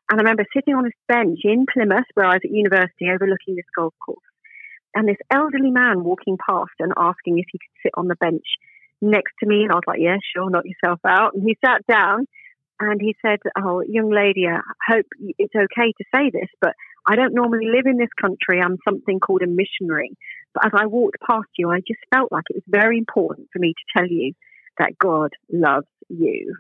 And 0.09 0.19
I 0.19 0.23
remember 0.23 0.45
sitting 0.53 0.75
on 0.75 0.83
this 0.83 0.93
bench 1.07 1.39
in 1.43 1.65
Plymouth, 1.71 2.05
where 2.13 2.25
I 2.25 2.35
was 2.35 2.41
at 2.43 2.51
university, 2.51 3.09
overlooking 3.09 3.55
this 3.55 3.65
golf 3.75 3.93
course, 4.05 4.19
and 4.95 5.07
this 5.07 5.17
elderly 5.31 5.71
man 5.71 6.03
walking 6.03 6.37
past 6.37 6.73
and 6.79 6.93
asking 6.97 7.39
if 7.39 7.45
he 7.51 7.57
could 7.57 7.81
sit 7.83 7.93
on 7.95 8.07
the 8.07 8.15
bench 8.15 8.45
next 9.01 9.33
to 9.39 9.47
me. 9.47 9.63
And 9.63 9.71
I 9.71 9.75
was 9.75 9.87
like, 9.87 9.99
yeah, 9.99 10.17
sure, 10.35 10.49
knock 10.49 10.65
yourself 10.65 10.99
out. 11.05 11.33
And 11.33 11.43
he 11.43 11.57
sat 11.65 11.85
down 11.87 12.27
and 12.79 13.01
he 13.01 13.15
said, 13.25 13.39
Oh, 13.57 13.81
young 13.81 14.11
lady, 14.11 14.45
I 14.47 14.59
hope 14.87 15.05
it's 15.19 15.55
okay 15.55 15.93
to 15.97 16.05
say 16.13 16.29
this, 16.31 16.49
but 16.61 16.73
I 17.07 17.15
don't 17.15 17.33
normally 17.33 17.67
live 17.67 17.85
in 17.85 17.97
this 17.97 18.13
country. 18.19 18.61
I'm 18.61 18.77
something 18.87 19.19
called 19.19 19.41
a 19.41 19.47
missionary. 19.47 20.15
But 20.53 20.67
as 20.67 20.71
I 20.75 20.85
walked 20.85 21.17
past 21.27 21.49
you, 21.57 21.69
I 21.69 21.79
just 21.79 21.99
felt 22.13 22.31
like 22.31 22.45
it 22.49 22.57
was 22.57 22.63
very 22.67 22.97
important 22.97 23.49
for 23.51 23.59
me 23.59 23.73
to 23.73 23.99
tell 23.99 24.07
you 24.07 24.33
that 24.77 24.97
God 24.97 25.31
loves 25.51 25.87
you. 26.09 26.55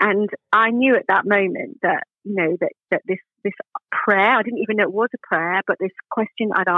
And 0.00 0.28
I 0.52 0.70
knew 0.70 0.96
at 0.96 1.06
that 1.08 1.26
moment 1.26 1.78
that 1.82 2.04
you 2.28 2.34
know, 2.34 2.56
that, 2.60 2.72
that 2.90 3.02
this, 3.06 3.18
this 3.44 3.54
prayer, 3.90 4.36
I 4.36 4.42
didn't 4.42 4.60
even 4.60 4.76
know 4.76 4.84
it 4.84 4.92
was 4.92 5.10
a 5.14 5.26
prayer, 5.26 5.62
but 5.66 5.78
this 5.80 5.92
question 6.10 6.50
I'd 6.54 6.68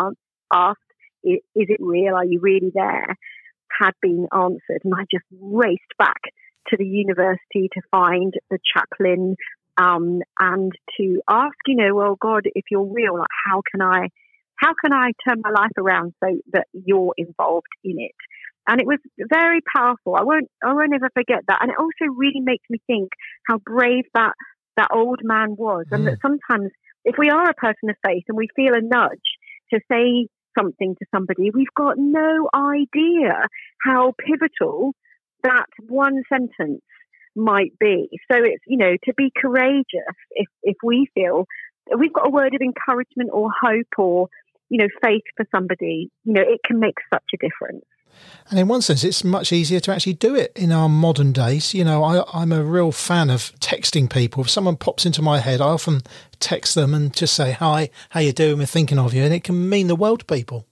asked, 0.53 0.79
is, 1.23 1.41
it 1.55 1.81
real? 1.81 2.15
Are 2.15 2.25
you 2.25 2.41
really 2.41 2.71
there? 2.75 3.17
had 3.81 3.93
been 4.03 4.27
answered. 4.33 4.83
And 4.85 4.95
I 4.95 5.05
just 5.11 5.25
raced 5.41 5.97
back 5.99 6.21
to 6.69 6.77
the 6.77 6.87
university 6.87 7.69
to 7.73 7.81
find 7.91 8.35
the 8.51 8.59
chaplain 8.75 9.37
um, 9.77 10.21
and 10.39 10.73
to 10.99 11.21
ask, 11.29 11.57
you 11.67 11.77
know, 11.77 11.95
well, 11.95 12.17
God, 12.21 12.43
if 12.55 12.65
you're 12.71 12.85
real, 12.85 13.19
like, 13.19 13.29
how 13.47 13.63
can 13.71 13.81
I, 13.81 14.09
how 14.57 14.75
can 14.83 14.93
I 14.93 15.13
turn 15.27 15.41
my 15.43 15.51
life 15.51 15.73
around 15.79 16.13
so 16.23 16.39
that 16.53 16.67
you're 16.73 17.15
involved 17.17 17.73
in 17.83 17.99
it? 17.99 18.15
And 18.69 18.81
it 18.81 18.87
was 18.87 18.99
very 19.17 19.61
powerful. 19.75 20.15
I 20.15 20.23
won't, 20.23 20.49
I 20.63 20.75
won't 20.75 20.95
ever 20.95 21.09
forget 21.15 21.41
that. 21.49 21.59
And 21.63 21.71
it 21.71 21.79
also 21.79 22.13
really 22.15 22.41
makes 22.41 22.65
me 22.69 22.79
think 22.87 23.09
how 23.49 23.59
brave 23.59 24.05
that, 24.15 24.35
that 24.77 24.89
old 24.93 25.21
man 25.23 25.57
was. 25.57 25.87
Mm. 25.91 25.97
And 25.97 26.07
that 26.07 26.19
sometimes 26.23 26.71
if 27.05 27.17
we 27.19 27.31
are 27.31 27.49
a 27.49 27.55
person 27.55 27.91
of 27.91 27.97
faith 28.05 28.25
and 28.29 28.37
we 28.37 28.49
feel 28.55 28.75
a 28.75 28.81
nudge 28.81 29.19
to 29.73 29.81
say 29.91 30.29
something 30.59 30.97
to 30.99 31.07
somebody, 31.15 31.51
we've 31.51 31.75
got 31.77 31.97
no 31.97 32.49
idea 32.55 33.47
how 33.83 34.13
pivotal 34.19 34.93
that 35.43 35.67
one 35.89 36.23
sentence 36.29 36.83
might 37.37 37.73
be. 37.79 38.09
So 38.31 38.39
it's, 38.39 38.63
you 38.67 38.77
know, 38.77 38.97
to 39.05 39.15
be 39.17 39.31
courageous 39.35 40.17
if, 40.33 40.49
if 40.63 40.77
we 40.83 41.09
feel 41.15 41.47
we've 41.99 42.13
got 42.13 42.27
a 42.27 42.31
word 42.31 42.55
of 42.55 42.61
encouragement 42.61 43.31
or 43.33 43.51
hope 43.61 43.99
or, 43.99 44.29
you 44.69 44.79
know, 44.79 44.89
faith 45.03 45.23
for 45.37 45.47
somebody, 45.55 46.11
you 46.25 46.33
know, 46.33 46.43
it 46.43 46.61
can 46.65 46.79
make 46.79 46.97
such 47.13 47.25
a 47.35 47.37
difference. 47.37 47.85
And 48.51 48.59
in 48.59 48.69
one 48.69 48.83
sense, 48.83 49.05
it's 49.05 49.23
much 49.23 49.53
easier 49.53 49.81
to 49.81 49.93
actually 49.93 50.15
do 50.15 50.35
it 50.35 50.53
in 50.57 50.73
our 50.73 50.89
modern 50.89 51.33
days. 51.33 51.73
You 51.73 51.85
know, 51.85 52.03
I, 52.03 52.43
am 52.43 52.53
a 52.53 52.65
real 52.65 52.93
fan 52.93 53.31
of 53.31 53.53
texting 53.61 54.11
people. 54.11 54.43
If 54.43 54.51
someone 54.51 54.77
pops 54.77 55.07
into 55.07 55.23
my 55.23 55.39
head, 55.39 55.61
I 55.61 55.69
often 55.69 56.03
text 56.41 56.75
them 56.75 56.93
and 56.95 57.15
just 57.15 57.35
say, 57.35 57.53
hi, 57.53 57.91
how 58.11 58.21
you 58.21 58.33
doing? 58.33 58.59
We're 58.59 58.67
thinking 58.67 58.99
of 58.99 59.15
you. 59.15 59.23
And 59.23 59.33
it 59.33 59.45
can 59.45 59.69
mean 59.69 59.87
the 59.87 59.97
world 59.97 60.21
to 60.21 60.27
people. 60.27 60.67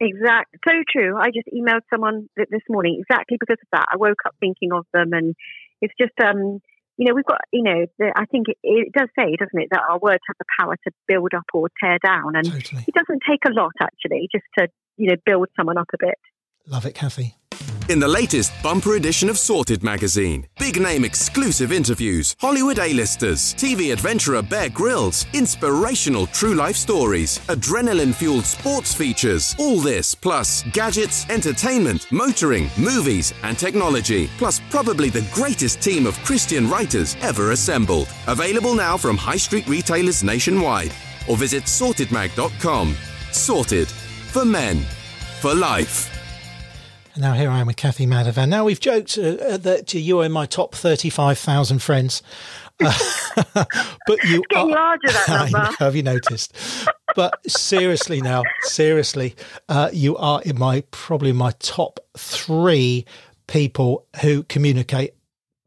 Exact, 0.00 0.56
so 0.66 0.72
true. 0.90 1.18
I 1.18 1.26
just 1.26 1.46
emailed 1.52 1.82
someone 1.92 2.26
this 2.34 2.62
morning 2.70 3.02
exactly 3.02 3.36
because 3.38 3.58
of 3.60 3.68
that. 3.72 3.84
I 3.92 3.98
woke 3.98 4.24
up 4.24 4.34
thinking 4.40 4.72
of 4.72 4.86
them, 4.94 5.12
and 5.12 5.34
it's 5.82 5.92
just, 6.00 6.14
um, 6.24 6.60
you 6.96 7.06
know, 7.06 7.14
we've 7.14 7.26
got, 7.26 7.40
you 7.52 7.62
know, 7.62 7.84
the, 7.98 8.10
I 8.16 8.24
think 8.24 8.48
it, 8.48 8.56
it, 8.62 8.92
does 8.94 9.08
say, 9.18 9.36
doesn't 9.36 9.60
it, 9.60 9.68
that 9.72 9.82
our 9.90 9.98
words 9.98 10.22
have 10.26 10.36
the 10.38 10.46
power 10.58 10.76
to 10.84 10.90
build 11.06 11.34
up 11.36 11.44
or 11.52 11.68
tear 11.82 11.98
down, 12.02 12.34
and 12.34 12.50
totally. 12.50 12.84
it 12.88 12.94
doesn't 12.94 13.22
take 13.28 13.44
a 13.46 13.52
lot 13.52 13.72
actually, 13.78 14.26
just 14.32 14.44
to, 14.58 14.68
you 15.00 15.08
know, 15.08 15.16
build 15.24 15.48
someone 15.56 15.78
up 15.78 15.88
a 15.94 15.96
bit. 15.98 16.18
Love 16.66 16.84
it, 16.86 16.94
Cathy. 16.94 17.36
In 17.88 17.98
the 17.98 18.06
latest 18.06 18.52
bumper 18.62 18.94
edition 18.94 19.28
of 19.28 19.36
Sorted 19.36 19.82
magazine, 19.82 20.46
big 20.60 20.80
name 20.80 21.04
exclusive 21.04 21.72
interviews, 21.72 22.36
Hollywood 22.38 22.78
A-listers, 22.78 23.52
TV 23.54 23.92
adventurer 23.92 24.42
Bear 24.42 24.68
Grylls, 24.68 25.26
inspirational 25.32 26.28
true 26.28 26.54
life 26.54 26.76
stories, 26.76 27.38
adrenaline 27.48 28.14
fueled 28.14 28.44
sports 28.44 28.94
features. 28.94 29.56
All 29.58 29.80
this 29.80 30.14
plus 30.14 30.62
gadgets, 30.72 31.28
entertainment, 31.30 32.10
motoring, 32.12 32.70
movies, 32.78 33.34
and 33.42 33.58
technology. 33.58 34.30
Plus, 34.38 34.60
probably 34.70 35.08
the 35.08 35.28
greatest 35.32 35.82
team 35.82 36.06
of 36.06 36.16
Christian 36.18 36.70
writers 36.70 37.16
ever 37.22 37.50
assembled. 37.50 38.08
Available 38.28 38.74
now 38.74 38.96
from 38.96 39.16
high 39.16 39.36
street 39.36 39.66
retailers 39.66 40.22
nationwide. 40.22 40.92
Or 41.28 41.36
visit 41.36 41.64
sortedmag.com. 41.64 42.96
Sorted 43.32 43.88
for 44.30 44.44
men, 44.44 44.86
for 45.40 45.54
life. 45.54 46.08
And 47.14 47.22
now 47.22 47.32
here 47.32 47.50
I 47.50 47.58
am 47.58 47.66
with 47.66 47.76
Cathy 47.76 48.06
Madavan. 48.06 48.48
Now 48.48 48.64
we've 48.64 48.78
joked 48.78 49.18
uh, 49.18 49.22
uh 49.22 49.56
that 49.58 49.92
you 49.92 50.20
are 50.20 50.24
in 50.24 50.30
my 50.32 50.46
top 50.46 50.74
thirty-five 50.74 51.36
thousand 51.36 51.82
friends, 51.82 52.22
uh, 52.80 52.92
but 53.54 54.22
you 54.24 54.38
it's 54.38 54.46
getting 54.48 54.70
are, 54.70 54.76
larger 54.76 55.08
that 55.08 55.28
number. 55.52 55.58
Know, 55.58 55.74
have 55.80 55.96
you 55.96 56.04
noticed? 56.04 56.56
but 57.16 57.38
seriously, 57.50 58.20
now 58.20 58.44
seriously, 58.62 59.34
uh, 59.68 59.90
you 59.92 60.16
are 60.16 60.40
in 60.42 60.56
my 60.56 60.84
probably 60.92 61.32
my 61.32 61.50
top 61.58 61.98
three 62.16 63.04
people 63.48 64.06
who 64.22 64.44
communicate 64.44 65.14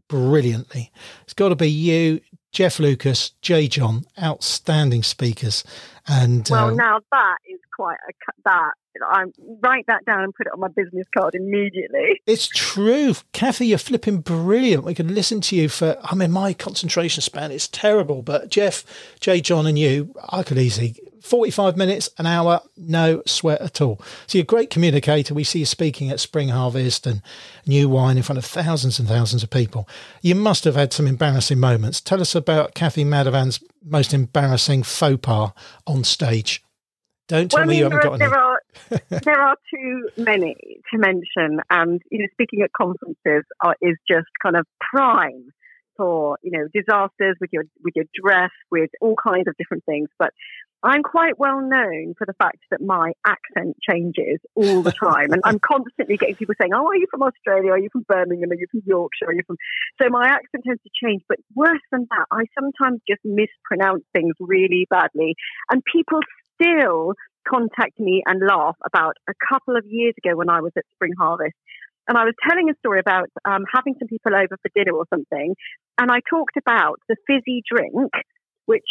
brilliantly. 0.08 0.90
It's 1.24 1.34
got 1.34 1.50
to 1.50 1.56
be 1.56 1.70
you, 1.70 2.22
Jeff 2.54 2.80
Lucas, 2.80 3.32
J.John, 3.42 4.06
outstanding 4.22 5.04
speakers. 5.04 5.64
And 6.08 6.48
well, 6.50 6.70
um, 6.70 6.78
now 6.78 7.00
that 7.12 7.38
is 7.50 7.60
quite 7.76 7.98
a 8.08 8.14
that 8.46 8.74
I 9.02 9.24
write 9.62 9.86
that 9.88 10.06
down 10.06 10.24
and 10.24 10.34
put 10.36 10.48
it 10.48 10.54
on 10.54 10.60
my 10.60 10.68
business 10.68 11.08
card 11.18 11.34
immediately. 11.34 12.22
It's 12.28 12.48
true, 12.48 13.16
Cathy. 13.32 13.68
You're 13.68 13.80
flipping 13.80 14.20
brilliant. 14.20 14.84
We 14.84 14.94
can 14.94 15.14
listen 15.16 15.42
to 15.42 15.56
you 15.56 15.68
for. 15.68 15.98
I 16.04 16.14
mean, 16.14 16.32
my 16.32 16.54
concentration 16.54 17.22
span 17.22 17.52
is 17.52 17.68
terrible. 17.68 18.22
But 18.22 18.50
Jeff, 18.50 18.86
Jay, 19.20 19.42
John, 19.42 19.66
and 19.66 19.80
you, 19.80 20.14
I 20.30 20.44
could 20.44 20.60
easily 20.60 20.96
45 21.24 21.78
minutes, 21.78 22.10
an 22.18 22.26
hour, 22.26 22.60
no 22.76 23.24
sweat 23.26 23.62
at 23.62 23.80
all. 23.80 24.02
So 24.28 24.38
you're 24.38 24.44
a 24.44 24.46
great 24.46 24.70
communicator. 24.70 25.34
We 25.34 25.46
see 25.46 25.60
you 25.60 25.66
speaking 25.66 26.10
at 26.10 26.20
Spring 26.20 26.50
Harvest 26.50 27.08
and 27.08 27.22
New 27.66 27.88
Wine 27.88 28.18
in 28.18 28.24
front 28.24 28.40
of 28.40 28.46
thousands 28.46 29.00
and 29.00 29.08
thousands 29.08 29.42
of 29.42 29.50
people. 29.50 29.88
You 30.22 30.36
must 30.36 30.66
have 30.66 30.76
had 30.76 30.92
some 30.92 31.08
embarrassing 31.08 31.62
moments. 31.62 32.02
Tell 32.02 32.20
us 32.20 32.36
about 32.36 32.74
Cathy 32.74 33.06
Madavan's 33.06 33.64
most 33.86 34.14
embarrassing 34.14 34.84
faux 34.84 35.18
pas 35.22 35.54
on 35.88 36.04
stage. 36.04 36.62
Don't 37.30 37.50
tell 37.50 37.62
well, 37.62 37.68
me 37.68 37.78
you 37.78 37.84
haven't 37.86 38.04
got 38.04 38.20
any. 38.22 38.30
There 38.30 38.38
are, 38.38 38.60
there 39.10 39.42
are 39.42 39.56
too 39.74 40.10
many 40.18 40.56
to 40.92 40.98
mention. 40.98 41.62
And, 41.70 42.02
you 42.12 42.20
know, 42.20 42.28
speaking 42.34 42.64
at 42.64 42.72
conferences 42.74 43.46
are, 43.64 43.78
is 43.82 43.96
just 44.06 44.28
kind 44.44 44.58
of 44.58 44.68
prime 44.94 45.52
for, 45.96 46.38
you 46.44 46.52
know, 46.52 46.68
disasters 46.74 47.38
with 47.40 47.52
your, 47.54 47.64
with 47.82 47.94
your 47.96 48.06
dress, 48.14 48.52
with 48.70 48.90
all 49.00 49.16
kinds 49.16 49.48
of 49.48 49.56
different 49.58 49.86
things. 49.86 50.10
But 50.20 50.32
I'm 50.84 51.02
quite 51.02 51.40
well 51.40 51.62
known 51.62 52.14
for 52.18 52.28
the 52.28 52.34
fact 52.34 52.60
that 52.70 52.82
my 52.82 53.14
accent 53.26 53.78
changes 53.90 54.40
all 54.54 54.82
the 54.82 54.92
time. 54.92 55.32
and 55.32 55.42
I'm 55.46 55.60
constantly 55.60 56.18
getting 56.18 56.36
people 56.36 56.56
saying, 56.60 56.74
Oh, 56.74 56.88
are 56.88 56.96
you 56.96 57.08
from 57.10 57.24
Australia? 57.24 57.72
Are 57.72 57.80
you 57.80 57.90
from 57.92 58.06
Birmingham? 58.08 58.52
Are 58.52 58.56
you 58.56 58.68
from 58.70 58.82
Yorkshire? 58.86 59.28
Are 59.28 59.34
you 59.34 59.44
from. 59.48 59.56
So 60.02 60.10
my 60.10 60.26
accent 60.28 60.66
tends 60.66 60.84
to 60.84 60.90
change. 61.02 61.24
But 61.30 61.40
worse 61.56 61.82
than 61.92 62.08
that, 62.10 62.26
I 62.32 62.44
sometimes 62.60 63.00
just 63.08 63.22
mispronounce 63.24 64.04
things 64.14 64.36
really 64.40 64.86
badly. 64.90 65.36
And 65.72 65.82
people 65.86 66.20
still 66.60 67.14
contact 67.48 68.00
me 68.00 68.24
and 68.26 68.46
laugh 68.46 68.76
about 68.86 69.16
a 69.30 69.34
couple 69.50 69.78
of 69.78 69.86
years 69.88 70.14
ago 70.24 70.36
when 70.36 70.50
I 70.50 70.60
was 70.62 70.74
at 70.78 70.84
Spring 70.96 71.14
Harvest. 71.18 71.56
And 72.08 72.18
I 72.18 72.26
was 72.26 72.34
telling 72.48 72.70
a 72.70 72.76
story 72.80 73.00
about 73.00 73.30
um, 73.46 73.64
having 73.74 73.96
some 73.98 74.10
people 74.10 74.36
over 74.36 74.58
for 74.62 74.70
dinner 74.76 74.92
or 74.92 75.06
something. 75.10 75.56
And 75.98 76.12
I 76.12 76.20
talked 76.30 76.58
about 76.58 77.00
the 77.08 77.16
fizzy 77.28 77.64
drink, 77.70 78.12
which 78.66 78.84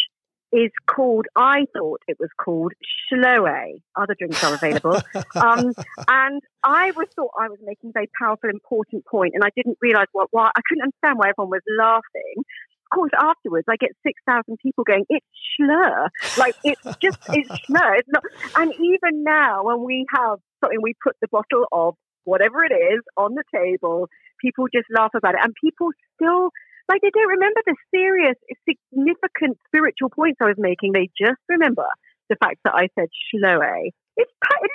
is 0.52 0.70
called, 0.86 1.26
I 1.34 1.66
thought 1.72 2.02
it 2.06 2.18
was 2.20 2.28
called 2.38 2.72
Schloe. 2.84 3.80
Other 3.96 4.14
drinks 4.18 4.44
are 4.44 4.54
available. 4.54 4.96
um, 5.34 5.72
and 6.08 6.42
I 6.62 6.90
was 6.92 7.08
thought 7.16 7.30
I 7.40 7.48
was 7.48 7.58
making 7.62 7.90
a 7.90 7.92
very 7.92 8.10
powerful, 8.20 8.50
important 8.50 9.06
point, 9.06 9.32
and 9.34 9.42
I 9.42 9.48
didn't 9.56 9.78
realize 9.80 10.08
what, 10.12 10.28
why, 10.30 10.50
I 10.54 10.60
couldn't 10.68 10.82
understand 10.82 11.18
why 11.18 11.30
everyone 11.30 11.50
was 11.50 11.62
laughing. 11.78 12.44
Of 12.92 12.94
course, 12.94 13.10
afterwards, 13.18 13.64
I 13.70 13.76
get 13.76 13.92
6,000 14.06 14.58
people 14.62 14.84
going, 14.84 15.06
it's 15.08 15.26
Schloer. 15.58 16.08
Like, 16.36 16.54
it's 16.62 16.82
just, 17.00 17.18
it's 17.30 17.48
Schloer. 17.48 17.98
It's 17.98 18.08
not, 18.08 18.22
and 18.56 18.74
even 18.74 19.24
now, 19.24 19.64
when 19.64 19.82
we 19.82 20.04
have 20.14 20.38
something, 20.60 20.80
we 20.82 20.94
put 21.02 21.16
the 21.22 21.28
bottle 21.28 21.64
of 21.72 21.94
whatever 22.24 22.62
it 22.62 22.72
is 22.72 23.00
on 23.16 23.34
the 23.34 23.44
table, 23.54 24.08
people 24.40 24.66
just 24.72 24.86
laugh 24.94 25.12
about 25.14 25.34
it. 25.34 25.40
And 25.42 25.54
people 25.62 25.90
still 26.14 26.50
like 26.92 27.00
they 27.00 27.10
don't 27.10 27.28
remember 27.28 27.60
the 27.66 27.76
serious, 27.90 28.36
significant 28.68 29.58
spiritual 29.66 30.10
points 30.10 30.38
I 30.40 30.46
was 30.46 30.58
making. 30.58 30.92
They 30.92 31.08
just 31.18 31.40
remember 31.48 31.86
the 32.28 32.36
fact 32.36 32.58
that 32.64 32.74
I 32.74 32.88
said 32.98 33.08
Schloe. 33.32 33.90
It, 34.16 34.28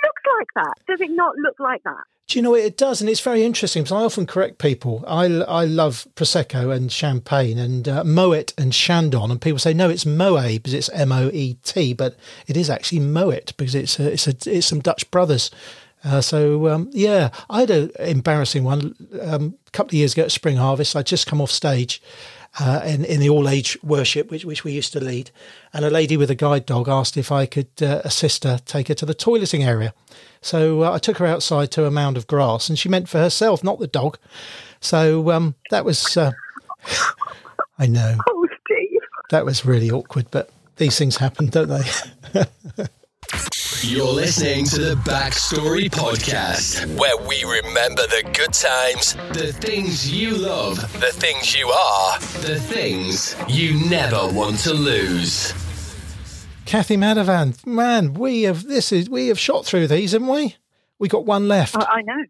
looks 0.04 0.22
like 0.38 0.48
that. 0.56 0.74
Does 0.88 1.00
it 1.00 1.10
not 1.12 1.36
look 1.36 1.54
like 1.60 1.82
that? 1.84 2.02
Do 2.26 2.38
you 2.38 2.42
know 2.42 2.54
it 2.54 2.76
does? 2.76 3.00
And 3.00 3.08
it's 3.08 3.20
very 3.20 3.44
interesting 3.44 3.84
because 3.84 3.96
I 3.96 4.04
often 4.04 4.26
correct 4.26 4.58
people. 4.58 5.04
I, 5.06 5.26
I 5.26 5.64
love 5.64 6.06
Prosecco 6.14 6.74
and 6.74 6.92
Champagne 6.92 7.56
and 7.56 7.88
uh, 7.88 8.04
Moet 8.04 8.52
and 8.58 8.72
Chandon. 8.72 9.30
And 9.30 9.40
people 9.40 9.58
say, 9.58 9.72
no, 9.72 9.88
it's 9.88 10.04
Moët 10.04 10.56
because 10.56 10.74
it's 10.74 10.90
M 10.90 11.12
O 11.12 11.30
E 11.32 11.54
T, 11.62 11.94
but 11.94 12.16
it 12.46 12.56
is 12.56 12.68
actually 12.68 13.00
Moet 13.00 13.56
because 13.56 13.74
it's, 13.74 13.98
a, 13.98 14.12
it's, 14.12 14.26
a, 14.26 14.34
it's 14.44 14.66
some 14.66 14.80
Dutch 14.80 15.10
brothers 15.10 15.50
uh, 16.04 16.20
so 16.20 16.68
um, 16.68 16.90
yeah, 16.92 17.30
I 17.50 17.60
had 17.60 17.70
an 17.70 17.90
embarrassing 17.98 18.64
one 18.64 18.94
um, 19.20 19.54
a 19.66 19.70
couple 19.70 19.90
of 19.90 19.94
years 19.94 20.12
ago 20.12 20.22
at 20.22 20.32
Spring 20.32 20.56
Harvest. 20.56 20.94
I'd 20.94 21.06
just 21.06 21.26
come 21.26 21.40
off 21.40 21.50
stage 21.50 22.00
uh, 22.60 22.82
in 22.84 23.04
in 23.04 23.20
the 23.20 23.28
all 23.28 23.48
age 23.48 23.76
worship, 23.82 24.30
which 24.30 24.44
which 24.44 24.64
we 24.64 24.72
used 24.72 24.92
to 24.92 25.00
lead, 25.00 25.30
and 25.72 25.84
a 25.84 25.90
lady 25.90 26.16
with 26.16 26.30
a 26.30 26.34
guide 26.34 26.66
dog 26.66 26.88
asked 26.88 27.16
if 27.16 27.32
I 27.32 27.46
could 27.46 27.70
uh, 27.82 28.00
assist 28.04 28.44
her 28.44 28.58
take 28.64 28.88
her 28.88 28.94
to 28.94 29.06
the 29.06 29.14
toileting 29.14 29.66
area. 29.66 29.92
So 30.40 30.84
uh, 30.84 30.92
I 30.92 30.98
took 30.98 31.18
her 31.18 31.26
outside 31.26 31.70
to 31.72 31.86
a 31.86 31.90
mound 31.90 32.16
of 32.16 32.26
grass, 32.26 32.68
and 32.68 32.78
she 32.78 32.88
meant 32.88 33.08
for 33.08 33.18
herself, 33.18 33.64
not 33.64 33.78
the 33.80 33.86
dog. 33.86 34.18
So 34.80 35.30
um, 35.32 35.56
that 35.70 35.84
was, 35.84 36.16
uh, 36.16 36.30
I 37.78 37.86
know, 37.86 38.16
oh, 38.28 38.48
Steve. 38.64 39.00
that 39.30 39.44
was 39.44 39.64
really 39.64 39.90
awkward, 39.90 40.26
but 40.30 40.50
these 40.76 40.96
things 40.96 41.16
happen, 41.16 41.48
don't 41.48 41.68
they? 41.68 42.86
You're 43.82 44.12
listening 44.12 44.64
to 44.66 44.80
the 44.80 44.94
Backstory 44.96 45.88
Podcast, 45.88 46.84
where 46.98 47.16
we 47.16 47.44
remember 47.44 48.02
the 48.02 48.28
good 48.32 48.52
times, 48.52 49.14
the 49.32 49.52
things 49.52 50.12
you 50.12 50.36
love, 50.36 50.76
the 51.00 51.12
things 51.12 51.54
you 51.54 51.68
are, 51.68 52.18
the 52.18 52.58
things 52.58 53.36
you 53.48 53.88
never 53.88 54.26
want 54.32 54.58
to 54.60 54.74
lose. 54.74 55.52
Cathy 56.64 56.96
Madavan, 56.96 57.64
man, 57.64 58.14
we 58.14 58.42
have 58.42 58.64
this 58.64 58.90
is 58.90 59.08
we 59.08 59.28
have 59.28 59.38
shot 59.38 59.64
through 59.64 59.86
these, 59.86 60.10
haven't 60.12 60.28
we? 60.28 60.56
We 60.98 61.08
got 61.08 61.24
one 61.24 61.46
left. 61.46 61.76
I 61.76 62.02
know. 62.02 62.24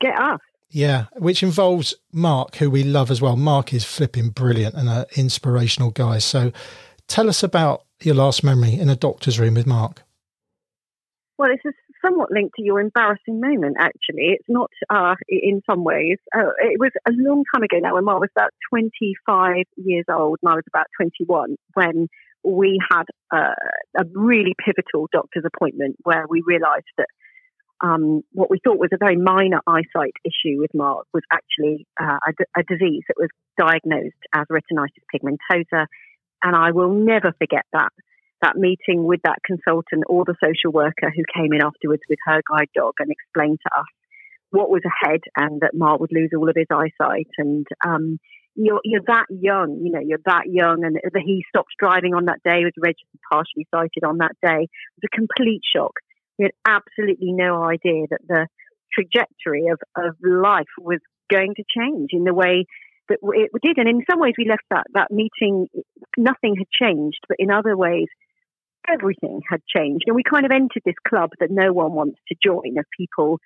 Get 0.00 0.18
up. 0.18 0.40
Yeah, 0.70 1.06
which 1.16 1.42
involves 1.42 1.94
Mark, 2.12 2.56
who 2.56 2.68
we 2.68 2.82
love 2.82 3.12
as 3.12 3.22
well. 3.22 3.36
Mark 3.36 3.72
is 3.72 3.84
flipping 3.84 4.30
brilliant 4.30 4.74
and 4.74 4.88
an 4.88 5.06
inspirational 5.16 5.92
guy. 5.92 6.18
So, 6.18 6.52
tell 7.06 7.28
us 7.28 7.42
about 7.44 7.84
your 8.02 8.16
last 8.16 8.42
memory 8.42 8.74
in 8.74 8.88
a 8.88 8.96
doctor's 8.96 9.38
room 9.38 9.54
with 9.54 9.66
Mark. 9.66 10.02
Well, 11.40 11.48
this 11.48 11.72
is 11.72 11.74
somewhat 12.04 12.30
linked 12.30 12.56
to 12.56 12.62
your 12.62 12.80
embarrassing 12.80 13.40
moment, 13.40 13.78
actually. 13.80 14.36
It's 14.36 14.44
not 14.46 14.70
uh, 14.90 15.14
in 15.26 15.62
some 15.64 15.84
ways. 15.84 16.18
Uh, 16.36 16.52
it 16.58 16.78
was 16.78 16.90
a 17.08 17.12
long 17.12 17.44
time 17.54 17.62
ago 17.62 17.78
now 17.80 17.94
when 17.94 18.04
Mark 18.04 18.20
was 18.20 18.28
about 18.36 18.50
25 18.68 19.64
years 19.76 20.04
old 20.12 20.38
and 20.42 20.52
I 20.52 20.56
was 20.56 20.64
about 20.68 20.84
21 20.98 21.56
when 21.72 22.08
we 22.44 22.78
had 22.92 23.04
uh, 23.34 23.54
a 23.96 24.04
really 24.12 24.54
pivotal 24.62 25.08
doctor's 25.10 25.44
appointment 25.46 25.96
where 26.02 26.26
we 26.28 26.42
realised 26.44 26.92
that 26.98 27.08
um, 27.80 28.20
what 28.32 28.50
we 28.50 28.60
thought 28.62 28.78
was 28.78 28.90
a 28.92 28.98
very 28.98 29.16
minor 29.16 29.62
eyesight 29.66 30.12
issue 30.26 30.60
with 30.60 30.74
Mark 30.74 31.06
was 31.14 31.22
actually 31.32 31.86
uh, 31.98 32.18
a, 32.28 32.60
a, 32.60 32.62
disease 32.64 33.04
that 33.08 33.16
was 33.16 33.30
diagnosed 33.56 34.12
as 34.34 34.44
retinitis 34.52 35.00
pigmentosa. 35.10 35.86
And 36.44 36.54
I 36.54 36.72
will 36.72 36.92
never 36.92 37.32
forget 37.38 37.64
that 37.72 37.92
that 38.42 38.56
meeting 38.56 39.04
with 39.04 39.20
that 39.24 39.38
consultant 39.44 40.04
or 40.08 40.24
the 40.24 40.36
social 40.42 40.72
worker 40.72 41.12
who 41.14 41.24
came 41.34 41.52
in 41.52 41.62
afterwards 41.62 42.02
with 42.08 42.18
her 42.26 42.40
guide 42.50 42.68
dog 42.74 42.94
and 42.98 43.10
explained 43.10 43.58
to 43.62 43.78
us 43.78 43.86
what 44.50 44.70
was 44.70 44.82
ahead 44.84 45.20
and 45.36 45.60
that 45.60 45.74
Mark 45.74 46.00
would 46.00 46.12
lose 46.12 46.30
all 46.36 46.48
of 46.48 46.56
his 46.56 46.66
eyesight. 46.70 47.28
And 47.38 47.66
um, 47.86 48.18
you're, 48.54 48.80
you're 48.84 49.06
that 49.06 49.26
young, 49.30 49.80
you 49.82 49.92
know, 49.92 50.00
you're 50.02 50.24
that 50.26 50.44
young, 50.46 50.84
and 50.84 50.96
that 50.96 51.22
he 51.24 51.44
stopped 51.48 51.70
driving 51.78 52.14
on 52.14 52.26
that 52.26 52.42
day, 52.44 52.64
was 52.64 52.72
registered 52.76 53.20
partially 53.30 53.66
sighted 53.72 54.04
on 54.04 54.18
that 54.18 54.32
day. 54.42 54.64
It 54.64 55.02
was 55.02 55.10
a 55.12 55.16
complete 55.16 55.62
shock. 55.74 55.92
We 56.38 56.44
had 56.44 56.52
absolutely 56.66 57.32
no 57.32 57.62
idea 57.62 58.06
that 58.10 58.26
the 58.26 58.46
trajectory 58.92 59.68
of, 59.68 59.78
of 59.96 60.16
life 60.22 60.72
was 60.78 60.98
going 61.30 61.54
to 61.54 61.64
change 61.76 62.10
in 62.12 62.24
the 62.24 62.34
way 62.34 62.64
that 63.08 63.18
it 63.22 63.50
did. 63.62 63.78
And 63.78 63.88
in 63.88 64.02
some 64.10 64.20
ways, 64.20 64.34
we 64.36 64.48
left 64.48 64.64
that, 64.70 64.86
that 64.94 65.10
meeting, 65.10 65.68
nothing 66.16 66.56
had 66.56 66.66
changed, 66.70 67.20
but 67.28 67.36
in 67.38 67.50
other 67.50 67.76
ways, 67.76 68.08
everything 68.88 69.40
had 69.48 69.60
changed. 69.66 70.04
And 70.06 70.16
we 70.16 70.22
kind 70.22 70.44
of 70.44 70.52
entered 70.52 70.82
this 70.84 70.94
club 71.06 71.30
that 71.40 71.50
no 71.50 71.72
one 71.72 71.92
wants 71.92 72.18
to 72.28 72.36
join 72.42 72.78
of 72.78 72.84
people 72.96 73.38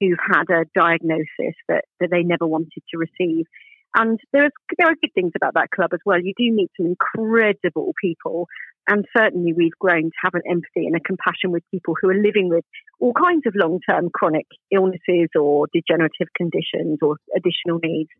who've 0.00 0.18
had 0.18 0.50
a 0.50 0.64
diagnosis 0.74 1.54
that, 1.68 1.84
that 2.00 2.10
they 2.10 2.22
never 2.22 2.46
wanted 2.46 2.82
to 2.90 2.98
receive. 2.98 3.46
And 3.94 4.18
there, 4.32 4.44
is, 4.44 4.52
there 4.78 4.88
are 4.88 4.94
good 5.00 5.12
things 5.14 5.32
about 5.36 5.54
that 5.54 5.70
club 5.70 5.90
as 5.92 6.00
well. 6.06 6.20
You 6.20 6.32
do 6.36 6.52
meet 6.52 6.70
some 6.76 6.86
incredible 6.86 7.92
people. 8.00 8.46
And 8.88 9.04
certainly 9.16 9.52
we've 9.52 9.78
grown 9.78 10.04
to 10.04 10.20
have 10.22 10.34
an 10.34 10.42
empathy 10.48 10.86
and 10.86 10.96
a 10.96 11.00
compassion 11.00 11.50
with 11.50 11.62
people 11.70 11.94
who 12.00 12.08
are 12.08 12.22
living 12.22 12.48
with 12.48 12.64
all 12.98 13.12
kinds 13.12 13.42
of 13.46 13.54
long 13.54 13.80
term 13.88 14.08
chronic 14.12 14.46
illnesses 14.72 15.28
or 15.38 15.66
degenerative 15.72 16.28
conditions 16.36 16.98
or 17.02 17.16
additional 17.36 17.78
needs. 17.82 18.10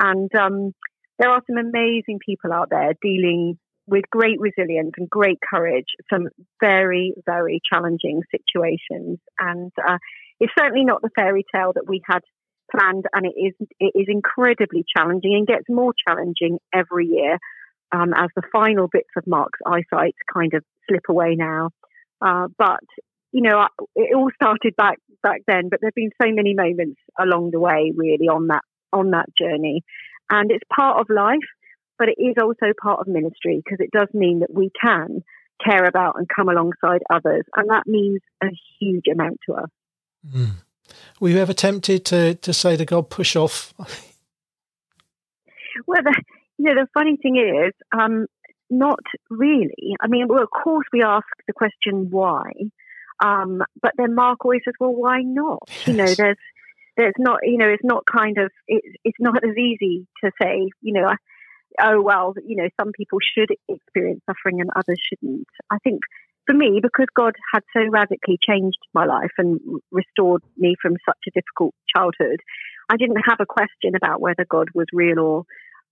And 0.00 0.30
um, 0.34 0.72
there 1.18 1.30
are 1.30 1.42
some 1.46 1.58
amazing 1.58 2.18
people 2.24 2.52
out 2.52 2.70
there 2.70 2.92
dealing 3.02 3.58
with 3.86 4.04
great 4.10 4.40
resilience 4.40 4.92
and 4.96 5.08
great 5.08 5.38
courage 5.48 5.86
some 6.12 6.28
very, 6.60 7.14
very 7.24 7.60
challenging 7.72 8.22
situations. 8.30 9.18
And 9.38 9.72
uh, 9.88 9.98
it's 10.40 10.52
certainly 10.58 10.84
not 10.84 11.02
the 11.02 11.10
fairy 11.14 11.44
tale 11.54 11.72
that 11.74 11.88
we 11.88 12.02
had 12.08 12.20
planned, 12.70 13.04
and 13.12 13.26
it 13.26 13.34
is 13.38 13.54
it 13.78 13.92
is 13.94 14.06
incredibly 14.08 14.84
challenging 14.96 15.34
and 15.34 15.46
gets 15.46 15.64
more 15.68 15.92
challenging 16.06 16.58
every 16.74 17.06
year 17.06 17.38
um, 17.92 18.12
as 18.14 18.28
the 18.34 18.42
final 18.52 18.88
bits 18.90 19.10
of 19.16 19.26
Mark's 19.26 19.60
eyesight 19.64 20.14
kind 20.32 20.54
of 20.54 20.64
slip 20.88 21.04
away 21.08 21.36
now. 21.36 21.70
Uh, 22.20 22.48
but 22.58 22.80
you 23.32 23.42
know, 23.42 23.66
it 23.94 24.14
all 24.16 24.30
started 24.34 24.74
back 24.76 24.98
back 25.22 25.42
then, 25.46 25.68
but 25.70 25.80
there've 25.80 25.94
been 25.94 26.10
so 26.22 26.30
many 26.30 26.54
moments 26.54 27.00
along 27.20 27.50
the 27.52 27.60
way, 27.60 27.92
really, 27.94 28.28
on 28.28 28.48
that 28.48 28.62
on 28.92 29.10
that 29.10 29.26
journey, 29.40 29.82
and 30.30 30.50
it's 30.50 30.64
part 30.74 31.00
of 31.00 31.06
life 31.08 31.38
but 31.98 32.08
it 32.08 32.20
is 32.20 32.34
also 32.40 32.72
part 32.80 33.00
of 33.00 33.08
ministry 33.08 33.62
because 33.64 33.78
it 33.80 33.90
does 33.90 34.08
mean 34.12 34.40
that 34.40 34.52
we 34.52 34.70
can 34.80 35.22
care 35.64 35.84
about 35.84 36.16
and 36.18 36.28
come 36.28 36.48
alongside 36.48 37.02
others. 37.10 37.44
And 37.56 37.70
that 37.70 37.86
means 37.86 38.20
a 38.42 38.48
huge 38.78 39.04
amount 39.10 39.40
to 39.48 39.54
us. 39.54 39.70
Mm. 40.28 40.50
Were 41.20 41.30
you 41.30 41.38
ever 41.38 41.54
tempted 41.54 42.04
to, 42.06 42.34
to 42.34 42.52
say 42.52 42.76
to 42.76 42.84
God, 42.84 43.10
push 43.10 43.36
off? 43.36 43.72
well, 45.86 46.02
the, 46.02 46.22
you 46.58 46.66
know, 46.66 46.74
the 46.74 46.88
funny 46.94 47.16
thing 47.16 47.36
is, 47.36 47.72
um, 47.96 48.26
not 48.68 49.00
really. 49.30 49.94
I 50.00 50.08
mean, 50.08 50.26
well, 50.28 50.42
of 50.42 50.50
course, 50.50 50.86
we 50.92 51.02
ask 51.02 51.26
the 51.46 51.52
question 51.52 52.10
why, 52.10 52.50
um, 53.24 53.62
but 53.80 53.92
then 53.96 54.14
Mark 54.14 54.44
always 54.44 54.62
says, 54.64 54.74
"Well, 54.80 54.94
why 54.94 55.22
not?" 55.22 55.62
Yes. 55.68 55.86
You 55.86 55.94
know, 55.94 56.14
there's, 56.14 56.36
there's 56.96 57.14
not, 57.18 57.40
you 57.42 57.58
know, 57.58 57.68
it's 57.68 57.84
not 57.84 58.04
kind 58.06 58.38
of, 58.38 58.50
it's, 58.66 58.86
it's 59.04 59.20
not 59.20 59.44
as 59.44 59.56
easy 59.56 60.06
to 60.24 60.30
say, 60.40 60.68
you 60.80 60.92
know, 60.92 61.08
oh, 61.80 62.00
well, 62.02 62.34
you 62.46 62.56
know, 62.56 62.68
some 62.80 62.92
people 62.92 63.18
should 63.20 63.50
experience 63.68 64.22
suffering 64.26 64.60
and 64.60 64.70
others 64.74 65.00
shouldn't. 65.08 65.46
I 65.70 65.78
think 65.78 66.00
for 66.46 66.54
me, 66.54 66.80
because 66.80 67.06
God 67.14 67.34
had 67.52 67.62
so 67.72 67.80
radically 67.90 68.38
changed 68.46 68.78
my 68.94 69.04
life 69.04 69.32
and 69.36 69.60
restored 69.90 70.42
me 70.56 70.76
from 70.80 70.94
such 71.04 71.18
a 71.26 71.30
difficult 71.32 71.74
childhood, 71.94 72.40
I 72.88 72.96
didn't 72.96 73.22
have 73.26 73.38
a 73.40 73.46
question 73.46 73.94
about 73.96 74.20
whether 74.20 74.46
God 74.48 74.68
was 74.74 74.86
real 74.92 75.18
or, 75.18 75.44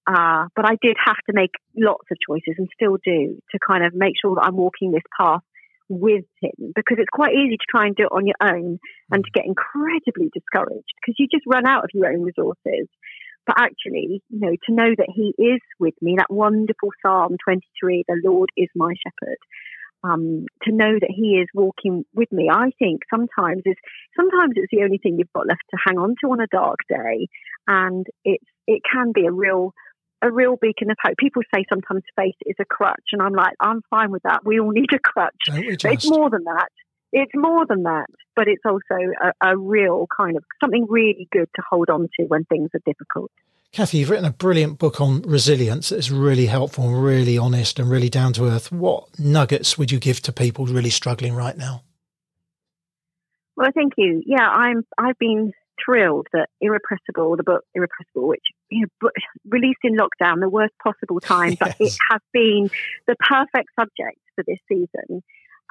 uh, 0.06 0.46
but 0.54 0.64
I 0.64 0.76
did 0.80 0.96
have 1.04 1.16
to 1.28 1.34
make 1.34 1.50
lots 1.76 2.06
of 2.10 2.18
choices 2.26 2.54
and 2.56 2.68
still 2.72 2.98
do 3.04 3.38
to 3.50 3.58
kind 3.66 3.84
of 3.84 3.94
make 3.94 4.14
sure 4.20 4.36
that 4.36 4.44
I'm 4.44 4.56
walking 4.56 4.92
this 4.92 5.02
path 5.18 5.42
with 5.88 6.24
Him 6.40 6.72
because 6.74 6.98
it's 6.98 7.10
quite 7.12 7.34
easy 7.34 7.56
to 7.56 7.66
try 7.68 7.86
and 7.86 7.96
do 7.96 8.04
it 8.04 8.14
on 8.14 8.26
your 8.26 8.38
own 8.40 8.78
and 9.10 9.24
to 9.24 9.30
get 9.34 9.44
incredibly 9.44 10.30
discouraged 10.32 10.94
because 11.00 11.16
you 11.18 11.26
just 11.30 11.44
run 11.46 11.66
out 11.66 11.84
of 11.84 11.90
your 11.92 12.12
own 12.12 12.22
resources. 12.22 12.88
But 13.46 13.56
actually, 13.58 14.22
you 14.30 14.40
know, 14.40 14.52
to 14.66 14.72
know 14.72 14.90
that 14.96 15.08
He 15.14 15.34
is 15.38 15.60
with 15.78 15.94
me, 16.00 16.16
that 16.18 16.32
wonderful 16.32 16.90
Psalm 17.02 17.36
23, 17.44 18.04
the 18.08 18.20
Lord 18.24 18.50
is 18.56 18.68
my 18.74 18.94
shepherd. 19.02 19.38
Um, 20.02 20.46
to 20.62 20.72
know 20.72 20.98
that 21.00 21.10
He 21.10 21.38
is 21.40 21.48
walking 21.54 22.04
with 22.14 22.30
me, 22.30 22.48
I 22.52 22.70
think 22.78 23.02
sometimes 23.10 23.62
is 23.64 23.76
sometimes 24.16 24.52
it's 24.56 24.70
the 24.70 24.82
only 24.82 24.98
thing 24.98 25.16
you've 25.18 25.32
got 25.34 25.46
left 25.46 25.62
to 25.70 25.78
hang 25.86 25.98
on 25.98 26.14
to 26.20 26.30
on 26.30 26.40
a 26.40 26.46
dark 26.46 26.78
day, 26.88 27.28
and 27.66 28.06
it's 28.24 28.44
it 28.66 28.82
can 28.90 29.12
be 29.12 29.26
a 29.26 29.32
real 29.32 29.72
a 30.22 30.30
real 30.30 30.56
beacon 30.56 30.90
of 30.90 30.96
hope. 31.02 31.16
People 31.18 31.42
say 31.54 31.64
sometimes 31.68 32.02
faith 32.16 32.36
is 32.46 32.56
a 32.60 32.64
crutch, 32.64 33.12
and 33.12 33.22
I'm 33.22 33.32
like, 33.32 33.54
I'm 33.60 33.82
fine 33.90 34.10
with 34.10 34.22
that. 34.24 34.40
We 34.44 34.60
all 34.60 34.70
need 34.70 34.92
a 34.94 34.98
crutch. 34.98 35.32
It's 35.92 36.08
more 36.10 36.30
than 36.30 36.44
that 36.44 36.68
it's 37.14 37.32
more 37.34 37.64
than 37.64 37.84
that, 37.84 38.06
but 38.34 38.48
it's 38.48 38.64
also 38.66 38.82
a, 39.22 39.52
a, 39.52 39.56
real 39.56 40.06
kind 40.14 40.36
of 40.36 40.42
something 40.60 40.84
really 40.90 41.28
good 41.30 41.48
to 41.54 41.62
hold 41.68 41.88
on 41.88 42.08
to 42.18 42.24
when 42.26 42.44
things 42.46 42.70
are 42.74 42.80
difficult. 42.84 43.30
Cathy, 43.70 43.98
you've 43.98 44.10
written 44.10 44.24
a 44.24 44.32
brilliant 44.32 44.78
book 44.78 45.00
on 45.00 45.22
resilience 45.22 45.90
that's 45.90 46.10
really 46.10 46.46
helpful 46.46 46.88
and 46.88 47.02
really 47.02 47.38
honest 47.38 47.78
and 47.78 47.88
really 47.88 48.08
down 48.08 48.32
to 48.34 48.46
earth. 48.46 48.72
What 48.72 49.18
nuggets 49.18 49.78
would 49.78 49.92
you 49.92 50.00
give 50.00 50.20
to 50.22 50.32
people 50.32 50.66
really 50.66 50.90
struggling 50.90 51.34
right 51.34 51.56
now? 51.56 51.82
Well, 53.56 53.70
thank 53.72 53.92
you. 53.96 54.20
Yeah, 54.26 54.48
I'm. 54.48 54.82
I've 54.98 55.18
been 55.18 55.52
thrilled 55.84 56.26
that 56.32 56.48
Irrepressible, 56.60 57.36
the 57.36 57.44
book 57.44 57.64
Irrepressible, 57.74 58.26
which 58.26 58.42
you 58.70 58.86
know, 59.02 59.10
released 59.48 59.80
in 59.84 59.96
lockdown, 59.96 60.40
the 60.40 60.48
worst 60.48 60.74
possible 60.82 61.20
time, 61.20 61.50
yes. 61.50 61.58
but 61.60 61.76
it 61.78 61.96
has 62.10 62.20
been 62.32 62.70
the 63.06 63.14
perfect 63.20 63.68
subject 63.78 64.18
for 64.34 64.42
this 64.46 64.58
season. 64.68 65.22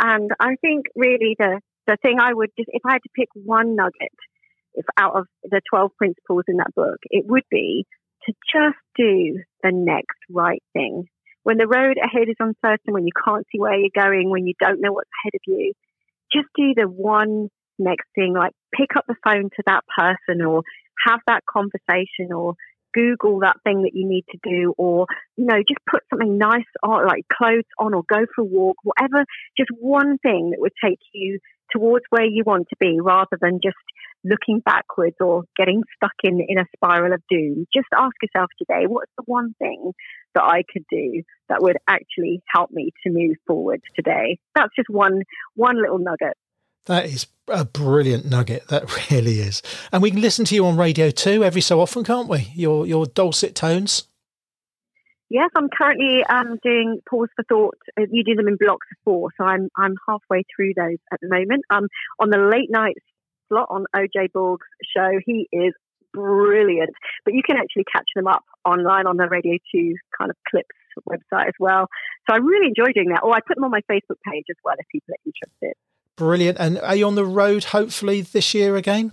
And 0.03 0.31
I 0.37 0.57
think 0.59 0.87
really 0.97 1.37
the, 1.39 1.61
the 1.87 1.95
thing 2.01 2.17
I 2.19 2.33
would 2.33 2.49
just, 2.59 2.69
if 2.73 2.81
I 2.85 2.91
had 2.91 3.03
to 3.03 3.09
pick 3.15 3.29
one 3.33 3.77
nugget 3.77 4.19
if 4.73 4.85
out 4.97 5.15
of 5.15 5.27
the 5.43 5.61
12 5.69 5.91
principles 5.97 6.43
in 6.49 6.57
that 6.57 6.75
book, 6.75 6.97
it 7.09 7.25
would 7.25 7.43
be 7.49 7.85
to 8.25 8.33
just 8.53 8.77
do 8.97 9.39
the 9.63 9.71
next 9.71 10.17
right 10.29 10.61
thing. 10.73 11.05
When 11.43 11.57
the 11.57 11.67
road 11.67 11.95
ahead 12.03 12.27
is 12.27 12.35
uncertain, 12.37 12.93
when 12.93 13.05
you 13.05 13.13
can't 13.23 13.45
see 13.49 13.59
where 13.59 13.79
you're 13.79 13.95
going, 13.95 14.29
when 14.29 14.45
you 14.45 14.55
don't 14.59 14.81
know 14.81 14.91
what's 14.91 15.09
ahead 15.23 15.35
of 15.35 15.41
you, 15.47 15.71
just 16.33 16.47
do 16.53 16.73
the 16.75 16.89
one 16.89 17.47
next 17.79 18.07
thing, 18.13 18.33
like 18.33 18.51
pick 18.75 18.97
up 18.97 19.05
the 19.07 19.15
phone 19.23 19.49
to 19.55 19.63
that 19.67 19.83
person 19.97 20.41
or 20.41 20.63
have 21.07 21.19
that 21.27 21.43
conversation 21.49 22.33
or 22.35 22.55
Google 22.93 23.39
that 23.39 23.58
thing 23.63 23.84
that 23.84 23.93
you 23.93 24.08
need 24.08 24.25
to 24.32 24.38
do, 24.43 24.73
or, 24.77 25.08
you 25.36 25.45
know, 25.45 25.58
just 25.58 25.79
put 25.89 26.03
something 26.10 26.38
nice 26.38 26.62
on, 26.84 27.06
like 27.08 27.25
clothes 27.32 27.63
on, 27.79 27.93
or 27.93 28.03
go 28.08 28.25
for 28.36 28.41
a 28.41 28.45
walk, 28.45 28.77
whatever, 28.84 29.25
just 29.58 29.69
one 29.79 30.17
thing 30.19 30.51
that 30.51 30.60
would 30.60 30.73
take 30.84 30.99
you 31.13 31.39
towards 31.71 32.06
where 32.10 32.25
you 32.25 32.43
want 32.45 32.67
to 32.69 32.75
be 32.79 32.99
rather 33.01 33.38
than 33.41 33.60
just 33.63 33.75
looking 34.23 34.60
backwards 34.60 35.17
or 35.19 35.43
getting 35.58 35.82
stuck 35.97 36.13
in, 36.23 36.39
in 36.47 36.58
a 36.58 36.65
spiral 36.75 37.13
of 37.13 37.21
doom. 37.29 37.65
Just 37.75 37.88
ask 37.93 38.13
yourself 38.21 38.49
today, 38.58 38.86
what's 38.88 39.12
the 39.17 39.23
one 39.25 39.53
thing 39.60 39.91
that 40.34 40.43
I 40.43 40.63
could 40.71 40.86
do 40.89 41.23
that 41.49 41.62
would 41.62 41.77
actually 41.88 42.41
help 42.47 42.71
me 42.71 42.91
to 43.03 43.12
move 43.12 43.36
forward 43.45 43.82
today? 43.95 44.38
That's 44.56 44.73
just 44.75 44.89
one, 44.89 45.23
one 45.56 45.82
little 45.82 45.99
nugget. 45.99 46.38
That 46.86 47.06
is 47.06 47.27
a 47.47 47.65
brilliant 47.65 48.25
nugget. 48.25 48.67
That 48.67 49.10
really 49.12 49.39
is. 49.39 49.62
And 49.91 50.01
we 50.01 50.12
can 50.12 50.21
listen 50.21 50.45
to 50.45 50.56
you 50.56 50.65
on 50.65 50.77
radio 50.77 51.10
too 51.10 51.43
every 51.43 51.62
so 51.62 51.79
often, 51.79 52.03
can't 52.03 52.29
we? 52.29 52.51
Your 52.56 52.86
your 52.86 53.06
dulcet 53.06 53.56
tones. 53.56 54.08
Yes, 55.29 55.49
I'm 55.56 55.67
currently 55.69 56.23
um, 56.25 56.60
doing 56.62 56.99
pause 57.10 57.29
for 57.36 57.43
thought. 57.49 57.77
Uh, 57.99 58.03
you 58.12 58.23
do 58.23 58.36
them 58.36 58.47
in 58.47 58.56
blocks 58.56 58.86
of 58.91 58.97
four, 59.03 59.29
so 59.38 59.45
I'm 59.45 59.69
I'm 59.77 59.95
halfway 60.08 60.43
through 60.56 60.73
those 60.75 60.97
at 61.12 61.19
the 61.21 61.29
moment. 61.29 61.63
Um, 61.69 61.88
on 62.19 62.29
the 62.29 62.38
late 62.38 62.69
night 62.69 62.95
slot 63.49 63.67
on 63.69 63.86
OJ 63.95 64.32
Borg's 64.32 64.67
show, 64.95 65.19
he 65.25 65.47
is 65.51 65.73
brilliant. 66.13 66.93
But 67.25 67.34
you 67.34 67.41
can 67.45 67.58
actually 67.58 67.86
catch 67.91 68.08
them 68.15 68.27
up 68.27 68.43
online 68.63 69.08
on 69.08 69.17
the 69.17 69.27
Radio 69.27 69.58
Two 69.73 69.95
kind 70.17 70.29
of 70.29 70.38
clips 70.47 70.75
website 71.10 71.47
as 71.47 71.58
well. 71.60 71.88
So 72.29 72.36
I 72.36 72.38
really 72.38 72.67
enjoy 72.67 72.91
doing 72.93 73.10
that. 73.10 73.23
Or 73.23 73.34
I 73.34 73.39
put 73.39 73.56
them 73.56 73.63
on 73.63 73.71
my 73.71 73.82
Facebook 73.89 74.21
page 74.29 74.45
as 74.49 74.58
well 74.63 74.75
if 74.77 74.86
people 74.91 75.13
are 75.13 75.23
interested. 75.25 75.73
Brilliant. 76.15 76.58
And 76.60 76.80
are 76.80 76.95
you 76.95 77.08
on 77.08 77.15
the 77.15 77.26
road 77.26 77.65
hopefully 77.65 78.21
this 78.21 78.54
year 78.54 78.76
again? 78.76 79.12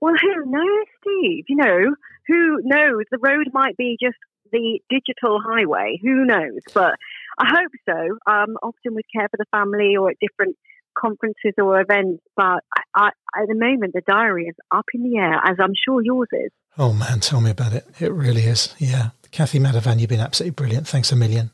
Well, 0.00 0.14
who 0.20 0.50
knows, 0.50 0.86
Steve? 1.00 1.44
You 1.48 1.56
know, 1.56 1.94
who 2.28 2.60
knows? 2.62 3.04
The 3.10 3.18
road 3.20 3.48
might 3.52 3.76
be 3.76 3.96
just 4.00 4.16
the 4.52 4.80
digital 4.88 5.40
highway. 5.44 5.98
Who 6.02 6.24
knows? 6.24 6.60
But 6.72 6.94
I 7.38 7.46
hope 7.48 7.72
so. 7.88 8.32
Um, 8.32 8.56
often 8.62 8.94
with 8.94 9.04
Care 9.14 9.28
for 9.28 9.36
the 9.36 9.44
Family 9.50 9.96
or 9.96 10.10
at 10.10 10.16
different 10.20 10.56
conferences 10.96 11.54
or 11.58 11.80
events. 11.80 12.22
But 12.36 12.62
I, 12.76 12.82
I, 12.94 13.06
at 13.36 13.48
the 13.48 13.54
moment, 13.54 13.92
the 13.94 14.02
diary 14.06 14.46
is 14.46 14.56
up 14.70 14.86
in 14.94 15.02
the 15.02 15.18
air, 15.18 15.34
as 15.44 15.56
I'm 15.60 15.74
sure 15.84 16.02
yours 16.02 16.28
is. 16.32 16.50
Oh, 16.76 16.92
man, 16.92 17.20
tell 17.20 17.40
me 17.40 17.50
about 17.50 17.72
it. 17.72 17.86
It 17.98 18.12
really 18.12 18.42
is. 18.42 18.74
Yeah. 18.78 19.10
Cathy 19.30 19.58
Madavan, 19.58 20.00
you've 20.00 20.08
been 20.08 20.20
absolutely 20.20 20.52
brilliant. 20.52 20.88
Thanks 20.88 21.12
a 21.12 21.16
million. 21.16 21.50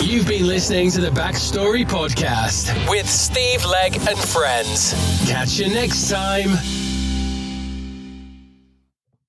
You've 0.00 0.26
been 0.26 0.46
listening 0.46 0.90
to 0.92 1.00
the 1.00 1.10
Backstory 1.10 1.84
Podcast 1.84 2.88
with 2.88 3.08
Steve 3.08 3.64
Legg 3.64 3.96
and 3.96 4.18
friends. 4.18 4.92
Catch 5.28 5.58
you 5.58 5.68
next 5.68 6.10
time. 6.10 6.91